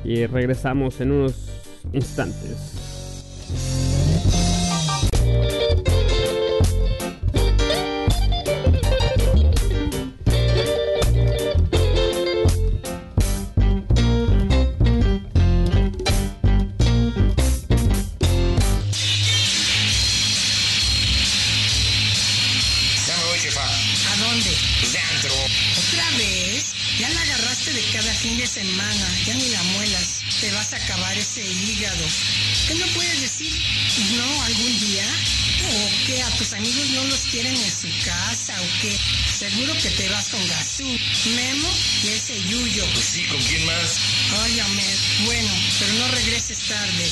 [0.03, 1.58] y regresamos en unos
[1.93, 2.57] instantes.
[23.07, 23.63] Ya me voy, jefa.
[23.63, 24.51] ¿A dónde?
[24.93, 25.33] De antro.
[25.33, 26.75] ¿Otra vez?
[26.99, 30.18] Ya la agarraste de cada fin de semana, ya ni la muelas.
[30.41, 32.05] Te vas a acabar ese hígado.
[32.69, 33.53] ¿Qué no puedes decir?
[34.17, 35.05] No, algún día.
[35.65, 36.23] ¿O qué?
[36.23, 38.97] ¿A tus amigos no los quieren en su casa o qué?
[39.37, 40.87] Seguro que te vas con Gazú,
[41.35, 41.69] Memo
[42.05, 42.85] y ese Yuyo.
[42.93, 43.99] Pues sí, ¿con quién más?
[44.45, 44.97] Ay, Ahmed.
[45.25, 45.51] Bueno,
[45.81, 47.11] pero no regreses tarde.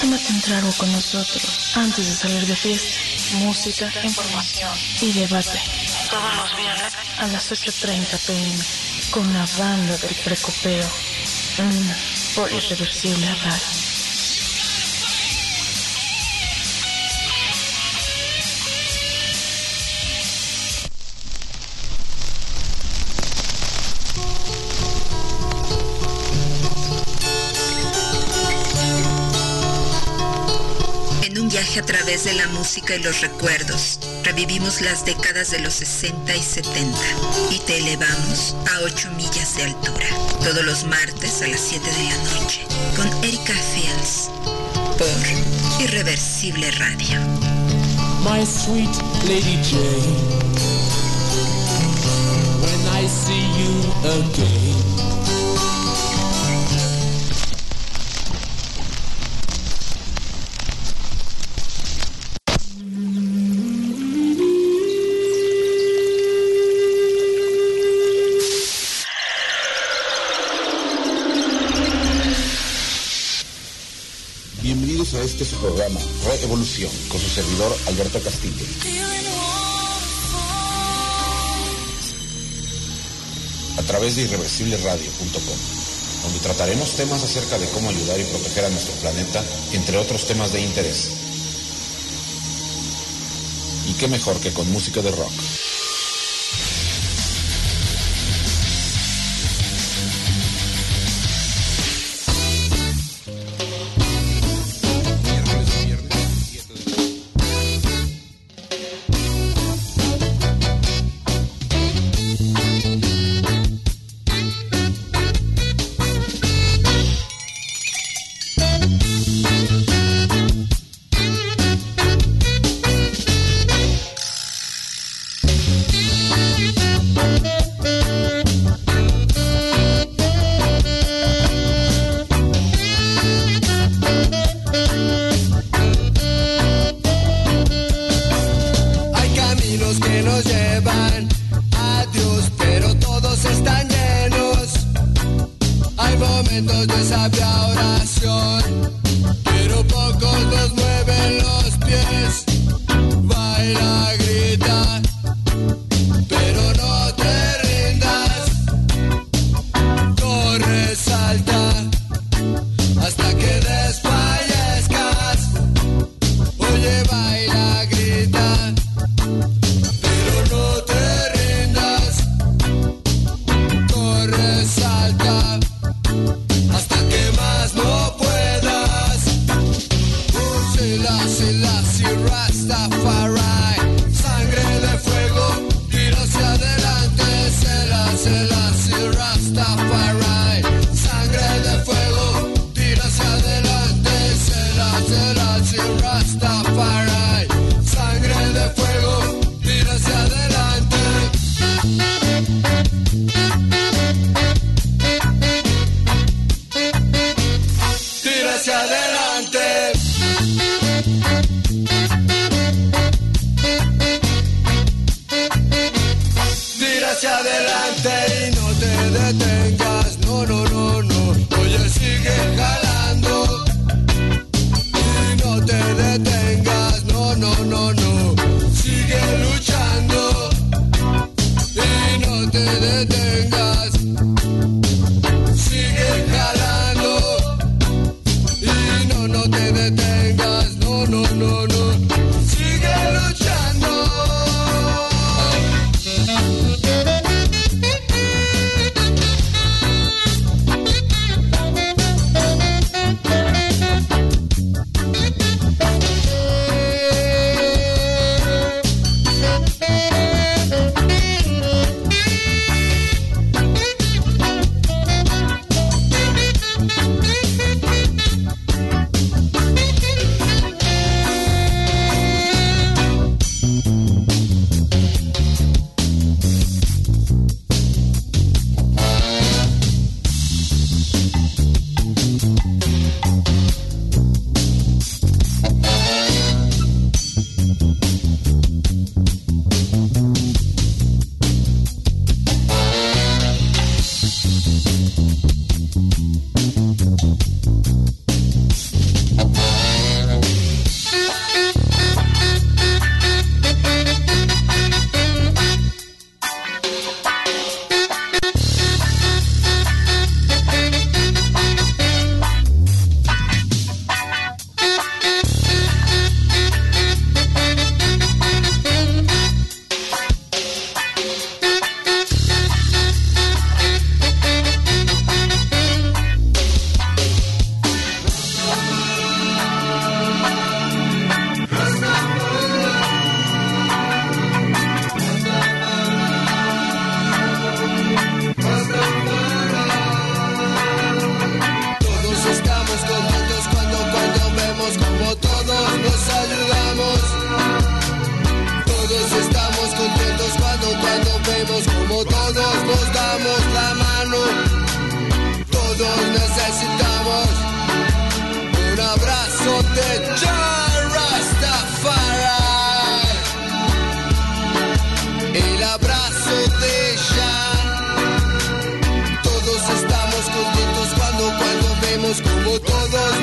[0.00, 3.36] Tómate un trago con nosotros antes de salir de fiesta.
[3.38, 4.70] Música, información
[5.00, 5.60] y debate.
[6.10, 8.64] Todos los viernes a las 8.30 pm
[9.10, 10.88] con la banda del precopeo.
[11.58, 13.89] Mm, por irreversible radio.
[32.10, 36.98] Través de la música y los recuerdos, revivimos las décadas de los 60 y 70
[37.52, 40.06] y te elevamos a 8 millas de altura,
[40.42, 42.66] todos los martes a las 7 de la noche,
[42.96, 44.28] con Erika Fields,
[44.98, 47.20] por Irreversible Radio.
[48.24, 48.90] my sweet
[49.28, 50.16] Lady Jane.
[52.60, 53.70] When I see you
[54.18, 55.09] again.
[75.40, 78.62] Este su programa, Reevolución, con su servidor Alberto Castillo.
[83.78, 85.58] A través de irreversibleradio.com,
[86.24, 89.42] donde trataremos temas acerca de cómo ayudar y proteger a nuestro planeta,
[89.72, 91.10] entre otros temas de interés.
[93.88, 95.32] Y qué mejor que con música de rock.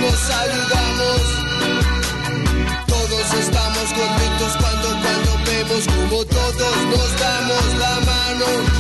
[0.07, 1.21] nos saludamos.
[2.87, 8.76] Todos estamos contentos cuando, cuando vemos como todos nos damos la mano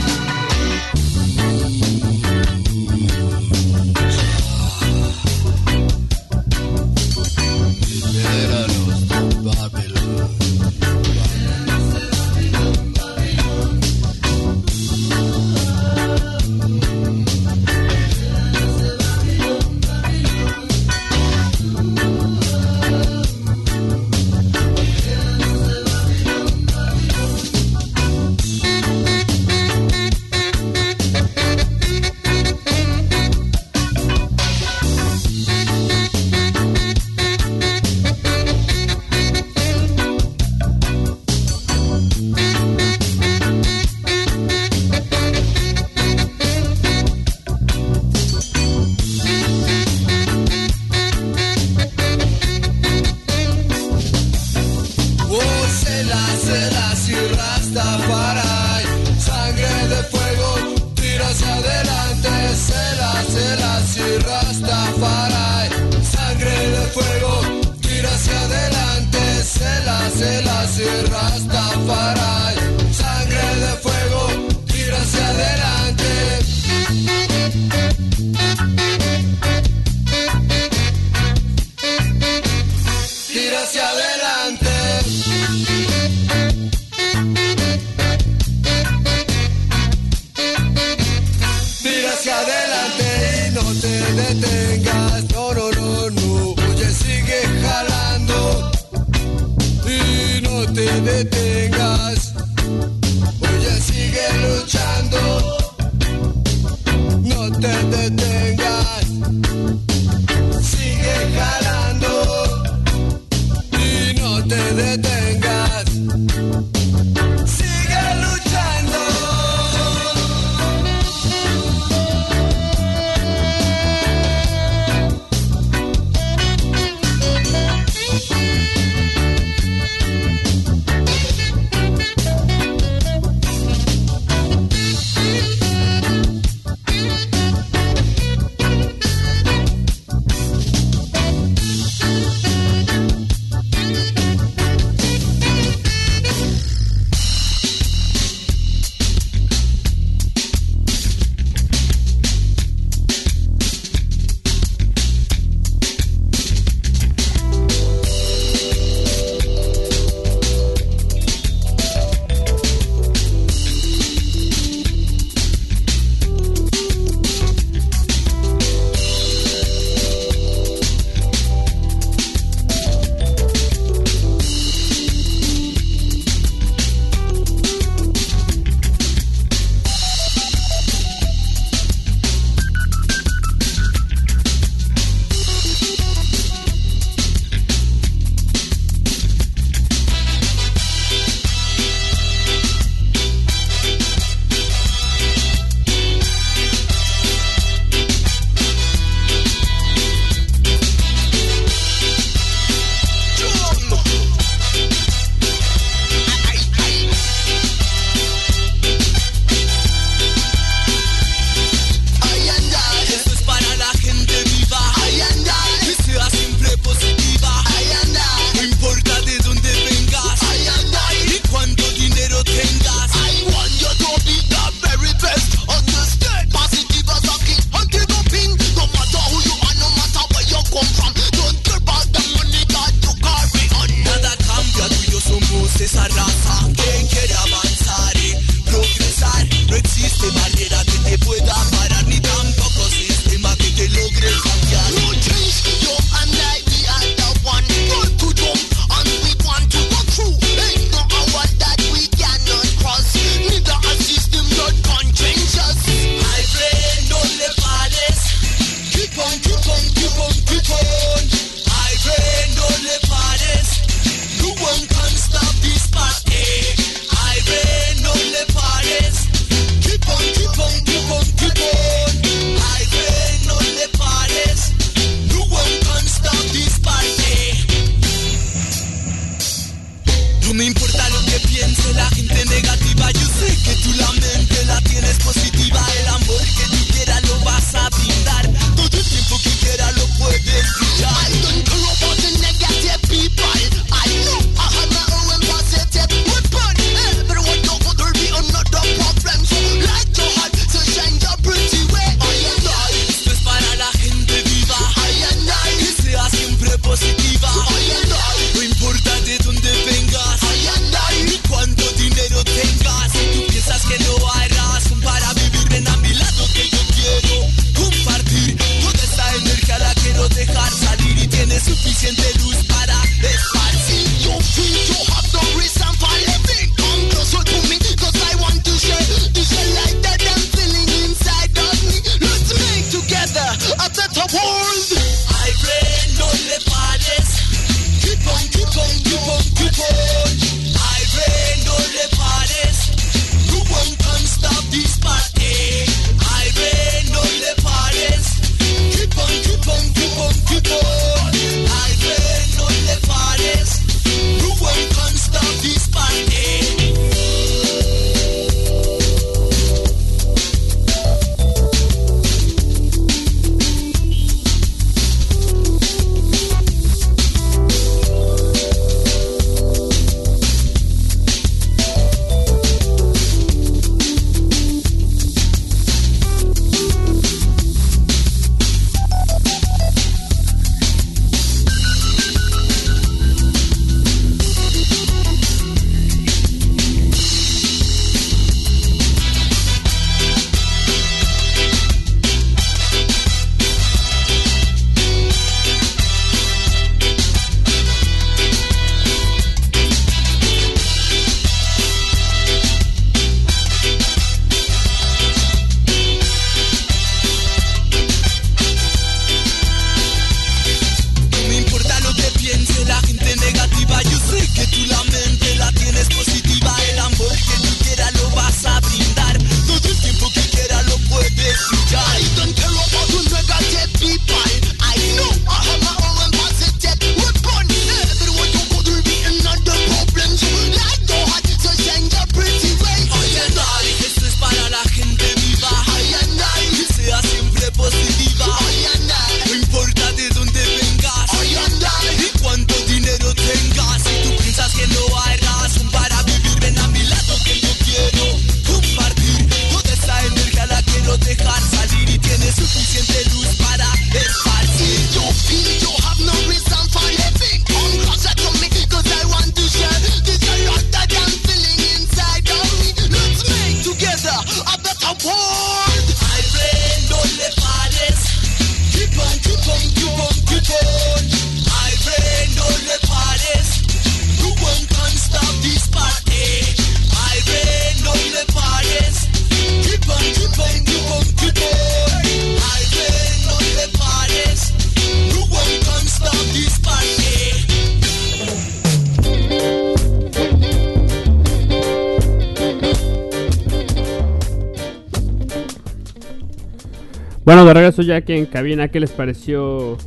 [497.67, 499.97] de regreso ya aquí en cabina, ¿qué les pareció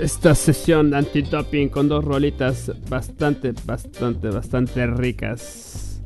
[0.00, 6.00] esta sesión anti-doping con dos rolitas bastante, bastante, bastante ricas?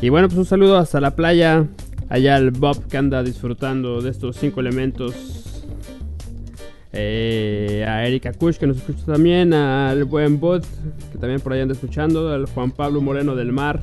[0.00, 1.66] Y bueno, pues un saludo hasta la playa,
[2.08, 5.14] allá al Bob que anda disfrutando de estos cinco elementos.
[6.92, 10.62] Eh, a Erika Kush que nos escucha también, al buen Bud
[11.10, 13.82] que también por ahí anda escuchando, al Juan Pablo Moreno del Mar,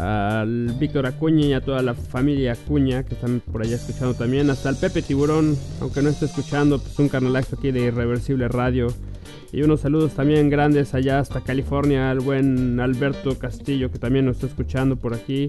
[0.00, 4.48] al Víctor Acuña y a toda la familia Acuña que están por allá escuchando también,
[4.48, 8.88] hasta el Pepe Tiburón, aunque no esté escuchando, pues un carnalazo aquí de Irreversible Radio.
[9.52, 14.36] Y unos saludos también grandes allá hasta California al buen Alberto Castillo que también nos
[14.36, 15.48] está escuchando por aquí.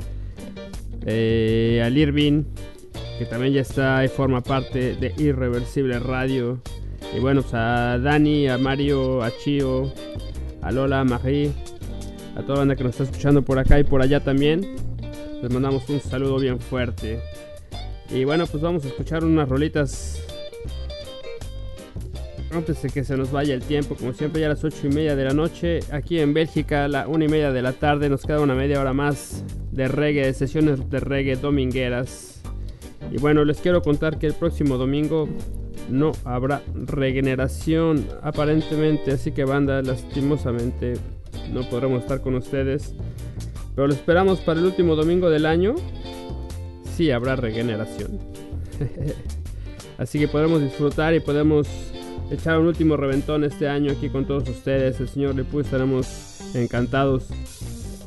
[1.05, 2.43] Eh, al Irving
[3.17, 6.59] que también ya está y forma parte de Irreversible Radio.
[7.15, 9.93] Y bueno, pues a Dani, a Mario, a Chio,
[10.61, 11.51] a Lola, a Marie,
[12.35, 14.75] a toda la banda que nos está escuchando por acá y por allá también.
[15.41, 17.19] Les mandamos un saludo bien fuerte.
[18.09, 20.21] Y bueno, pues vamos a escuchar unas rolitas
[22.51, 24.89] antes de que se nos vaya el tiempo, como siempre ya a las 8 y
[24.89, 28.09] media de la noche, aquí en Bélgica a la 1 y media de la tarde,
[28.09, 32.41] nos queda una media hora más de reggae, de sesiones de reggae domingueras.
[33.11, 35.27] Y bueno, les quiero contar que el próximo domingo
[35.89, 40.93] no habrá regeneración aparentemente, así que banda, lastimosamente
[41.51, 42.93] no podremos estar con ustedes.
[43.75, 45.75] Pero lo esperamos para el último domingo del año.
[46.95, 48.19] Sí habrá regeneración.
[49.97, 51.67] así que podremos disfrutar y podemos
[52.31, 54.99] echar un último reventón este año aquí con todos ustedes.
[54.99, 57.27] El señor Lepu estaremos encantados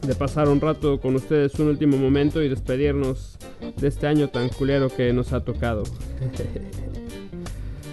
[0.06, 3.38] de pasar un rato con ustedes, un último momento y despedirnos
[3.76, 5.84] de este año tan culero que nos ha tocado.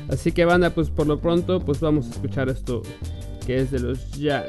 [0.09, 2.81] Así que banda, pues por lo pronto, pues vamos a escuchar esto
[3.45, 4.45] que es de los Ya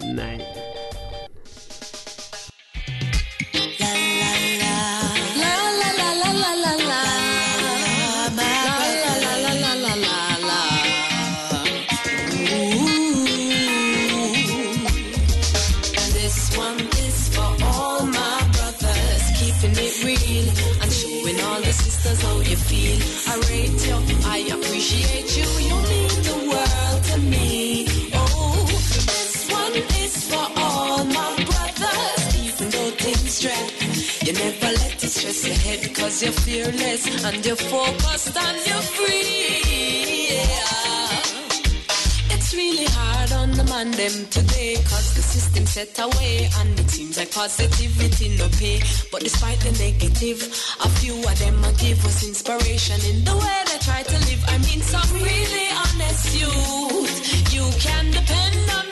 [16.00, 20.48] and this one is for all my brothers Keeping it real
[20.82, 22.98] and showing all the sisters how you feel.
[23.28, 25.44] I rate you, I appreciate you,
[35.32, 40.28] it your head cause you're fearless and you're focused and you're free.
[40.28, 41.22] Yeah.
[42.34, 46.90] It's really hard on the man them today Cause the system set away And it
[46.90, 50.40] seems like positivity no pay But despite the negative
[50.84, 54.44] A few of them a give us inspiration In the way they try to live
[54.48, 58.91] I mean some really honest youth You can depend on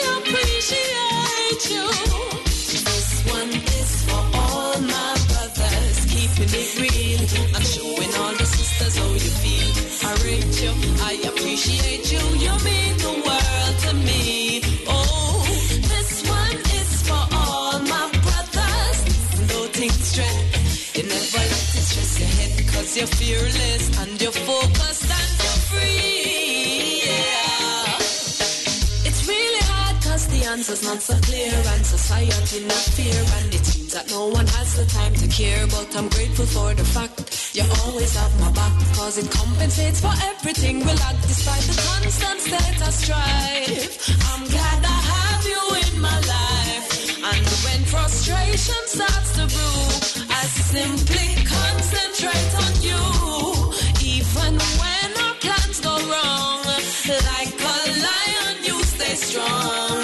[10.33, 12.19] I appreciate you.
[12.39, 14.61] You mean the world to me.
[14.87, 15.43] Oh,
[15.91, 18.99] this one is for all my brothers.
[20.95, 21.43] You never
[21.83, 27.03] stress your you're fearless and you're focused and you're free.
[29.07, 29.61] It's really
[30.27, 34.47] the answer's not so clear And society not fear And it seems that no one
[34.47, 35.67] has the time to care.
[35.67, 40.13] But I'm grateful for the fact You always have my back Cause it compensates for
[40.31, 40.79] everything.
[40.79, 44.09] We lack Despite the constant state of strife.
[44.31, 46.87] I'm glad I have you in my life.
[47.19, 53.03] And when frustration starts to brew I simply concentrate on you.
[54.15, 56.63] Even when our plans go wrong
[57.31, 60.00] Like a lion you stay strong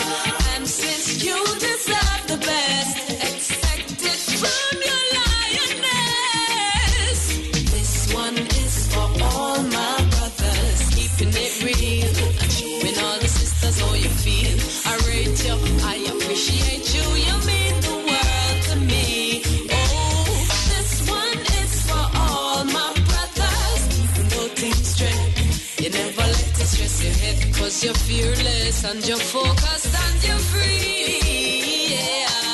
[27.84, 31.92] you're fearless and you're focused and you're free.
[31.92, 32.47] Yeah,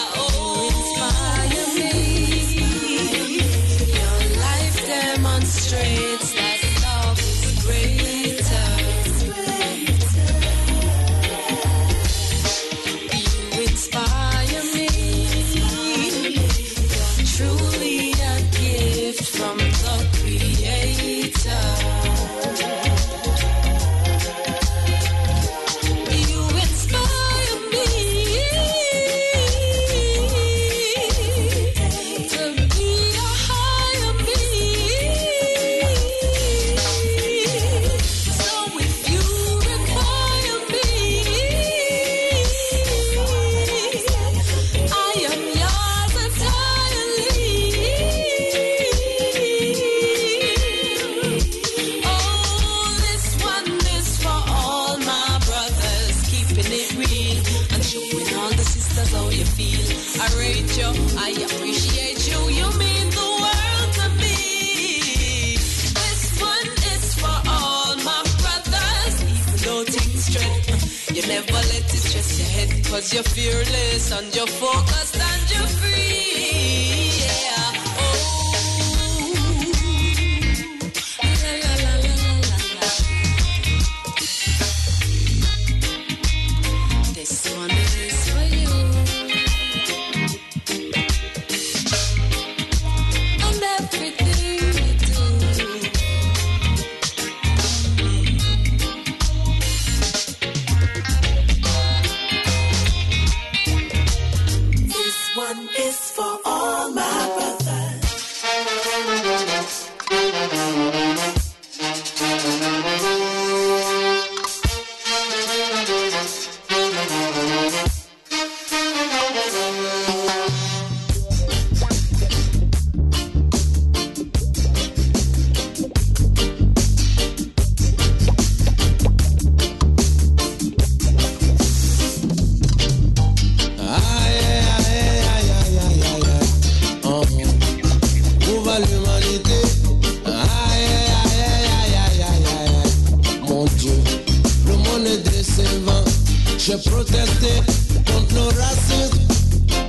[73.14, 74.48] you're fearless and you're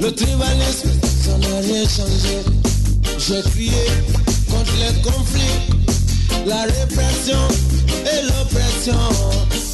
[0.05, 0.91] le tribalisme,
[1.23, 2.43] ça n'a rien changé.
[3.19, 3.87] J'ai crié
[4.51, 5.77] contre les conflits,
[6.47, 7.39] la répression
[7.89, 9.01] et l'oppression.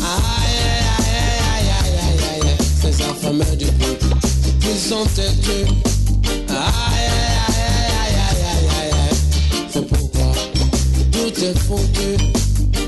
[0.01, 0.55] Aïe,
[0.99, 1.25] aïe,
[1.55, 4.07] aïe, aïe, aïe, aïe, aïe, ces affamés du peuple,
[4.63, 5.67] ils sont têtus.
[6.49, 6.55] Aïe,
[6.87, 7.67] aïe,
[7.99, 10.33] aïe, aïe, aïe, aïe, aïe, c'est pourquoi
[11.11, 12.11] tout est foutu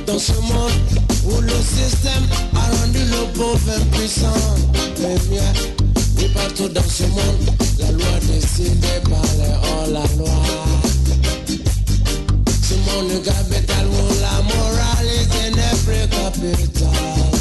[0.07, 0.79] dans ce monde
[1.25, 2.25] où le système
[2.55, 4.63] a rendu le pauvre impuissant.
[6.29, 10.43] Partout dans ce monde, la loi décidée par les hors-la-loi.
[12.47, 17.33] Ce monde capital où la moralité n'est plus capitale.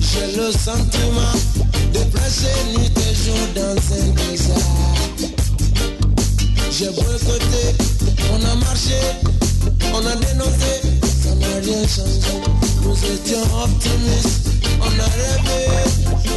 [0.00, 1.34] J'ai le sentiment
[1.92, 4.56] de prêcher nuit et jour dans un désert.
[6.70, 7.64] J'ai boycotté,
[8.32, 9.00] on a marché,
[9.92, 10.72] on a dénoncé,
[11.22, 12.36] ça n'a rien changé.
[12.82, 14.39] Nous étions optimistes,
[15.00, 15.60] on na rebe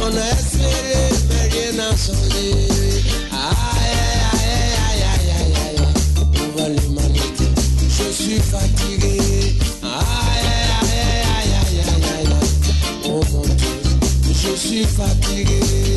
[0.06, 1.98] ona esere merie na aïe
[3.76, 5.86] aïe aïe aïe aye aye
[6.44, 7.46] over l'humanité
[7.88, 9.18] je suis fatigué
[9.82, 10.48] aïe
[10.80, 11.02] aïe
[11.36, 13.74] aïe aïe aïe aye oh mon dieu
[14.32, 15.93] je suis fatigué.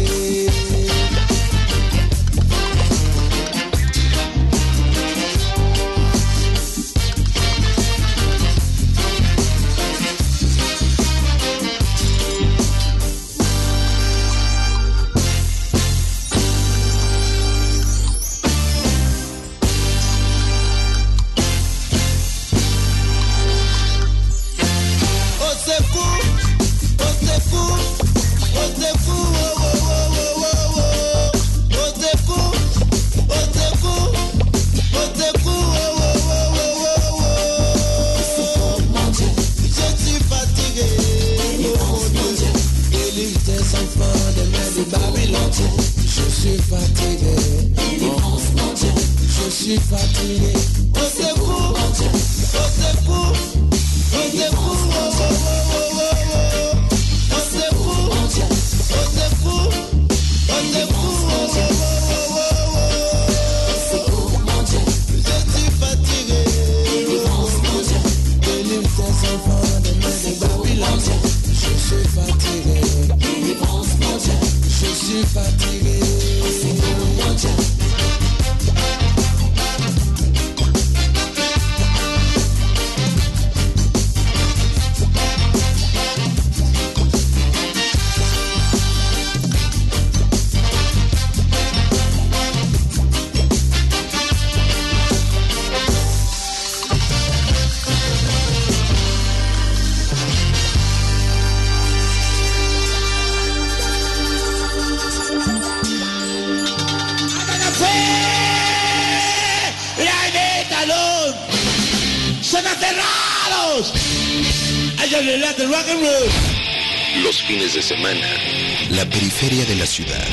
[119.39, 120.27] Periferia de la ciudad.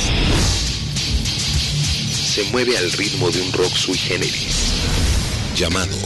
[2.11, 4.73] Se mueve al ritmo de un rock sui generis
[5.55, 6.04] llamado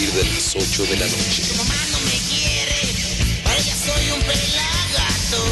[0.00, 1.42] partir de las 8 de la noche.
[1.48, 5.44] Tu mamá no me quiere, para ella soy un pelagato.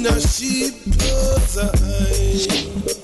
[0.00, 2.99] in a sheep's eye.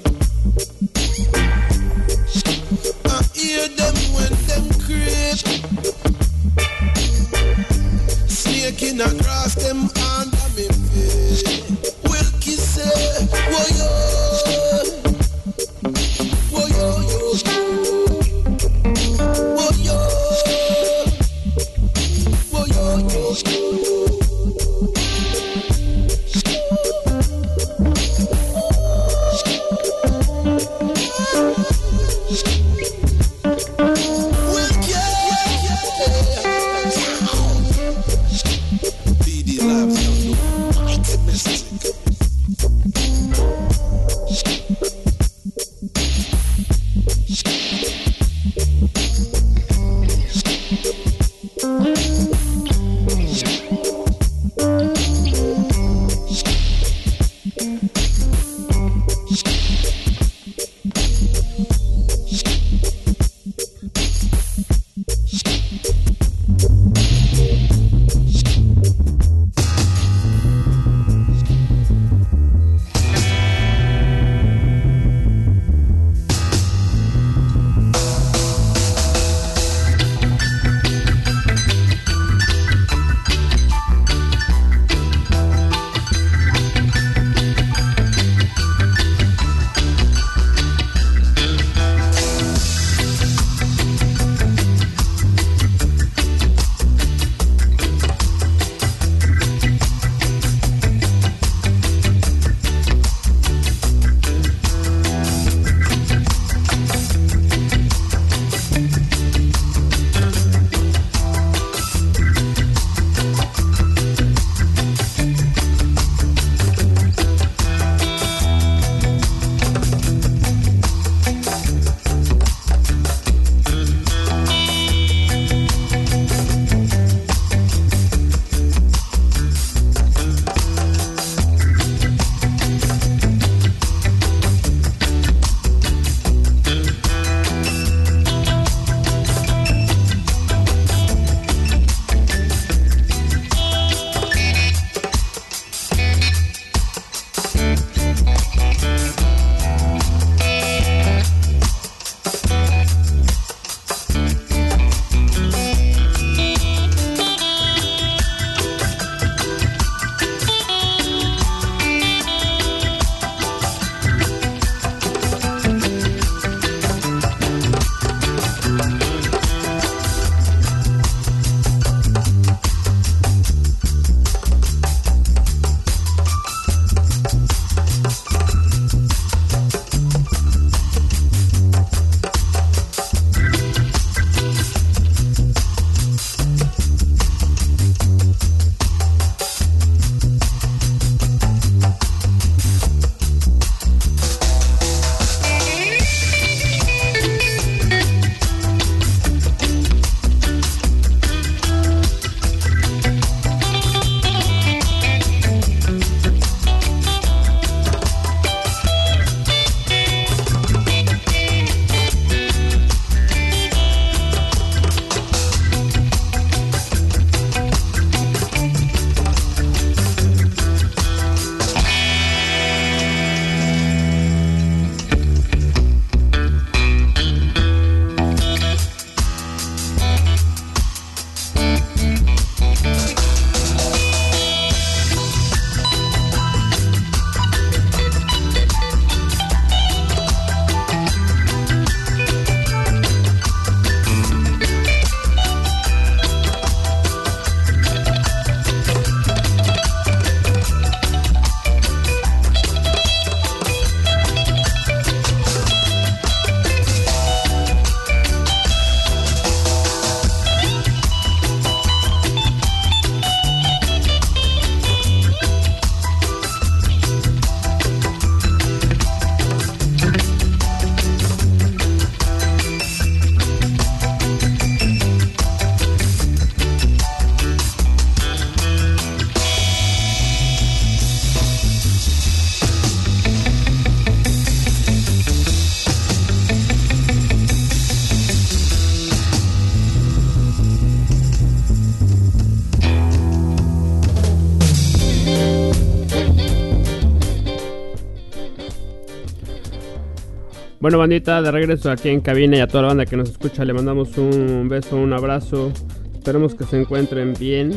[300.87, 303.65] Bueno, bandita, de regreso aquí en cabina y a toda la banda que nos escucha,
[303.65, 305.73] le mandamos un beso, un abrazo.
[306.15, 307.73] Esperemos que se encuentren bien.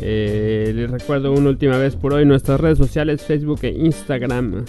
[0.00, 4.64] Eh, les recuerdo una última vez por hoy nuestras redes sociales, Facebook e Instagram.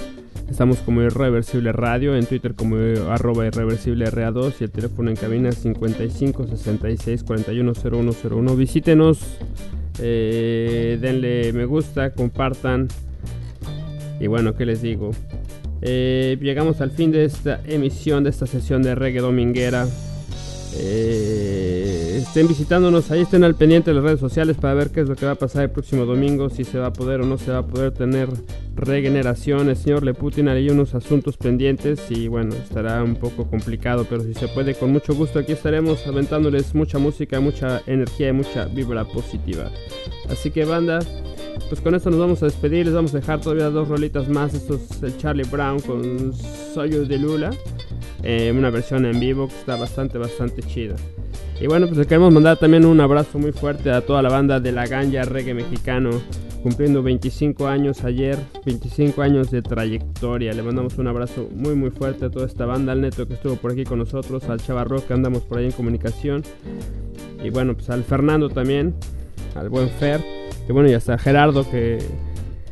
[0.52, 2.76] Estamos como Irreversible Radio, en Twitter como
[3.10, 8.56] arroba irreversible RA2 y el teléfono en cabina 55 66 41 0101.
[8.56, 9.40] Visítenos,
[9.98, 12.88] eh, denle me gusta, compartan.
[14.20, 15.10] Y bueno, ¿qué les digo?
[15.82, 19.88] Eh, llegamos al fin de esta emisión, de esta sesión de reggae dominguera.
[20.78, 25.08] Eh, estén visitándonos, ahí estén al pendiente de las redes sociales para ver qué es
[25.08, 27.38] lo que va a pasar el próximo domingo, si se va a poder o no
[27.38, 28.28] se va a poder tener
[28.76, 29.70] regeneración.
[29.70, 34.34] El señor Leputin hay unos asuntos pendientes y bueno, estará un poco complicado, pero si
[34.34, 39.06] se puede, con mucho gusto aquí estaremos aventándoles mucha música, mucha energía y mucha vibra
[39.06, 39.72] positiva.
[40.30, 41.00] Así que banda,
[41.70, 44.54] pues con esto nos vamos a despedir, les vamos a dejar todavía dos rolitas más.
[44.54, 46.34] Esto es el Charlie Brown con
[46.74, 47.52] Soy de Lula.
[48.24, 50.96] Eh, una versión en vivo que está bastante, bastante chida.
[51.60, 54.60] Y bueno, pues le queremos mandar también un abrazo muy fuerte a toda la banda
[54.60, 56.10] de la Ganja Reggae Mexicano,
[56.62, 60.54] cumpliendo 25 años ayer, 25 años de trayectoria.
[60.54, 63.56] Le mandamos un abrazo muy, muy fuerte a toda esta banda, al Neto que estuvo
[63.56, 66.44] por aquí con nosotros, al Chavarro que andamos por ahí en comunicación.
[67.44, 68.96] Y bueno, pues al Fernando también,
[69.56, 70.22] al buen Fer,
[70.68, 72.00] y bueno, y hasta Gerardo que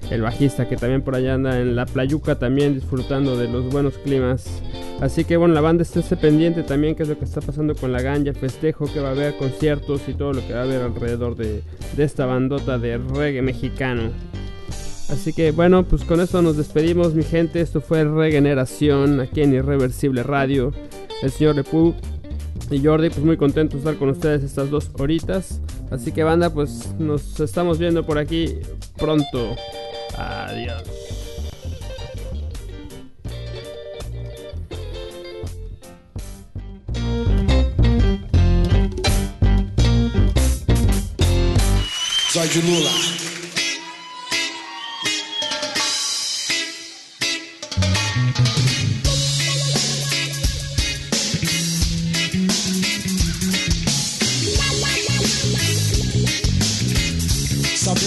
[0.10, 3.98] el bajista que también por allá anda en la playuca también disfrutando de los buenos
[3.98, 4.62] climas.
[5.02, 7.92] Así que bueno, la banda está pendiente también qué es lo que está pasando con
[7.92, 10.64] la ganja, el festejo que va a haber, conciertos y todo lo que va a
[10.64, 11.62] haber alrededor de,
[11.96, 14.12] de esta bandota de reggae mexicano.
[15.10, 19.54] Así que bueno, pues con esto nos despedimos mi gente, esto fue Regeneración aquí en
[19.54, 20.72] Irreversible Radio.
[21.22, 21.94] El señor Lepu
[22.70, 25.60] y Jordi, pues muy contento de estar con ustedes estas dos horitas.
[25.92, 28.58] Así que banda, pues nos estamos viendo por aquí
[28.98, 29.56] pronto.
[30.18, 30.84] Adiós.
[42.34, 42.90] De Lula.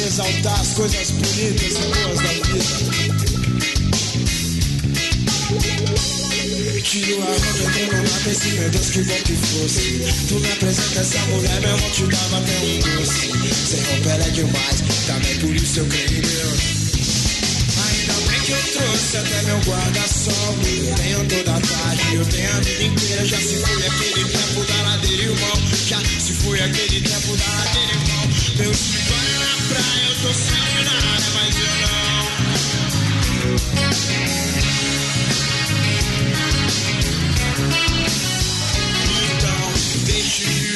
[0.02, 2.96] Exaltar as coisas bonitas e boas da vida.
[6.82, 10.00] Tiro a roupa, entrando na pensei, meu Deus, que bom que fosse.
[10.28, 13.30] Tu me apresenta essa mulher, meu irmão te dava até um doce.
[13.68, 16.60] Sem roupa ela é demais, também por isso eu creio em Deus.
[17.76, 20.56] Ainda bem que eu trouxe até meu guarda-sol.
[20.96, 23.24] Tenho toda a tarde, eu tenho a vida inteira.
[23.26, 25.56] Já se foi aquele tempo da ladeira, irmão.
[25.86, 28.06] Já se foi aquele tempo da ladeira, irmão.
[28.56, 29.25] Escritório na praia,
[29.76, 30.28] eu tô
[31.34, 32.26] mas eu não.
[39.30, 39.62] Então,
[40.04, 40.66] viver.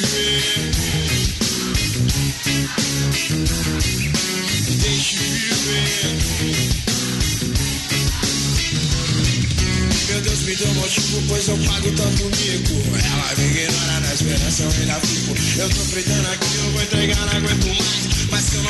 [10.08, 12.74] Meu Deus me deu motivo, pois eu pago tanto mico.
[13.04, 15.34] Ela me ignora na esperança, eu ainda fico.
[15.58, 17.99] Eu tô fritando aqui, eu vou entregar, não aguento mais.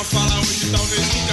[0.00, 1.29] Vamos falar hoje, talvez nunca.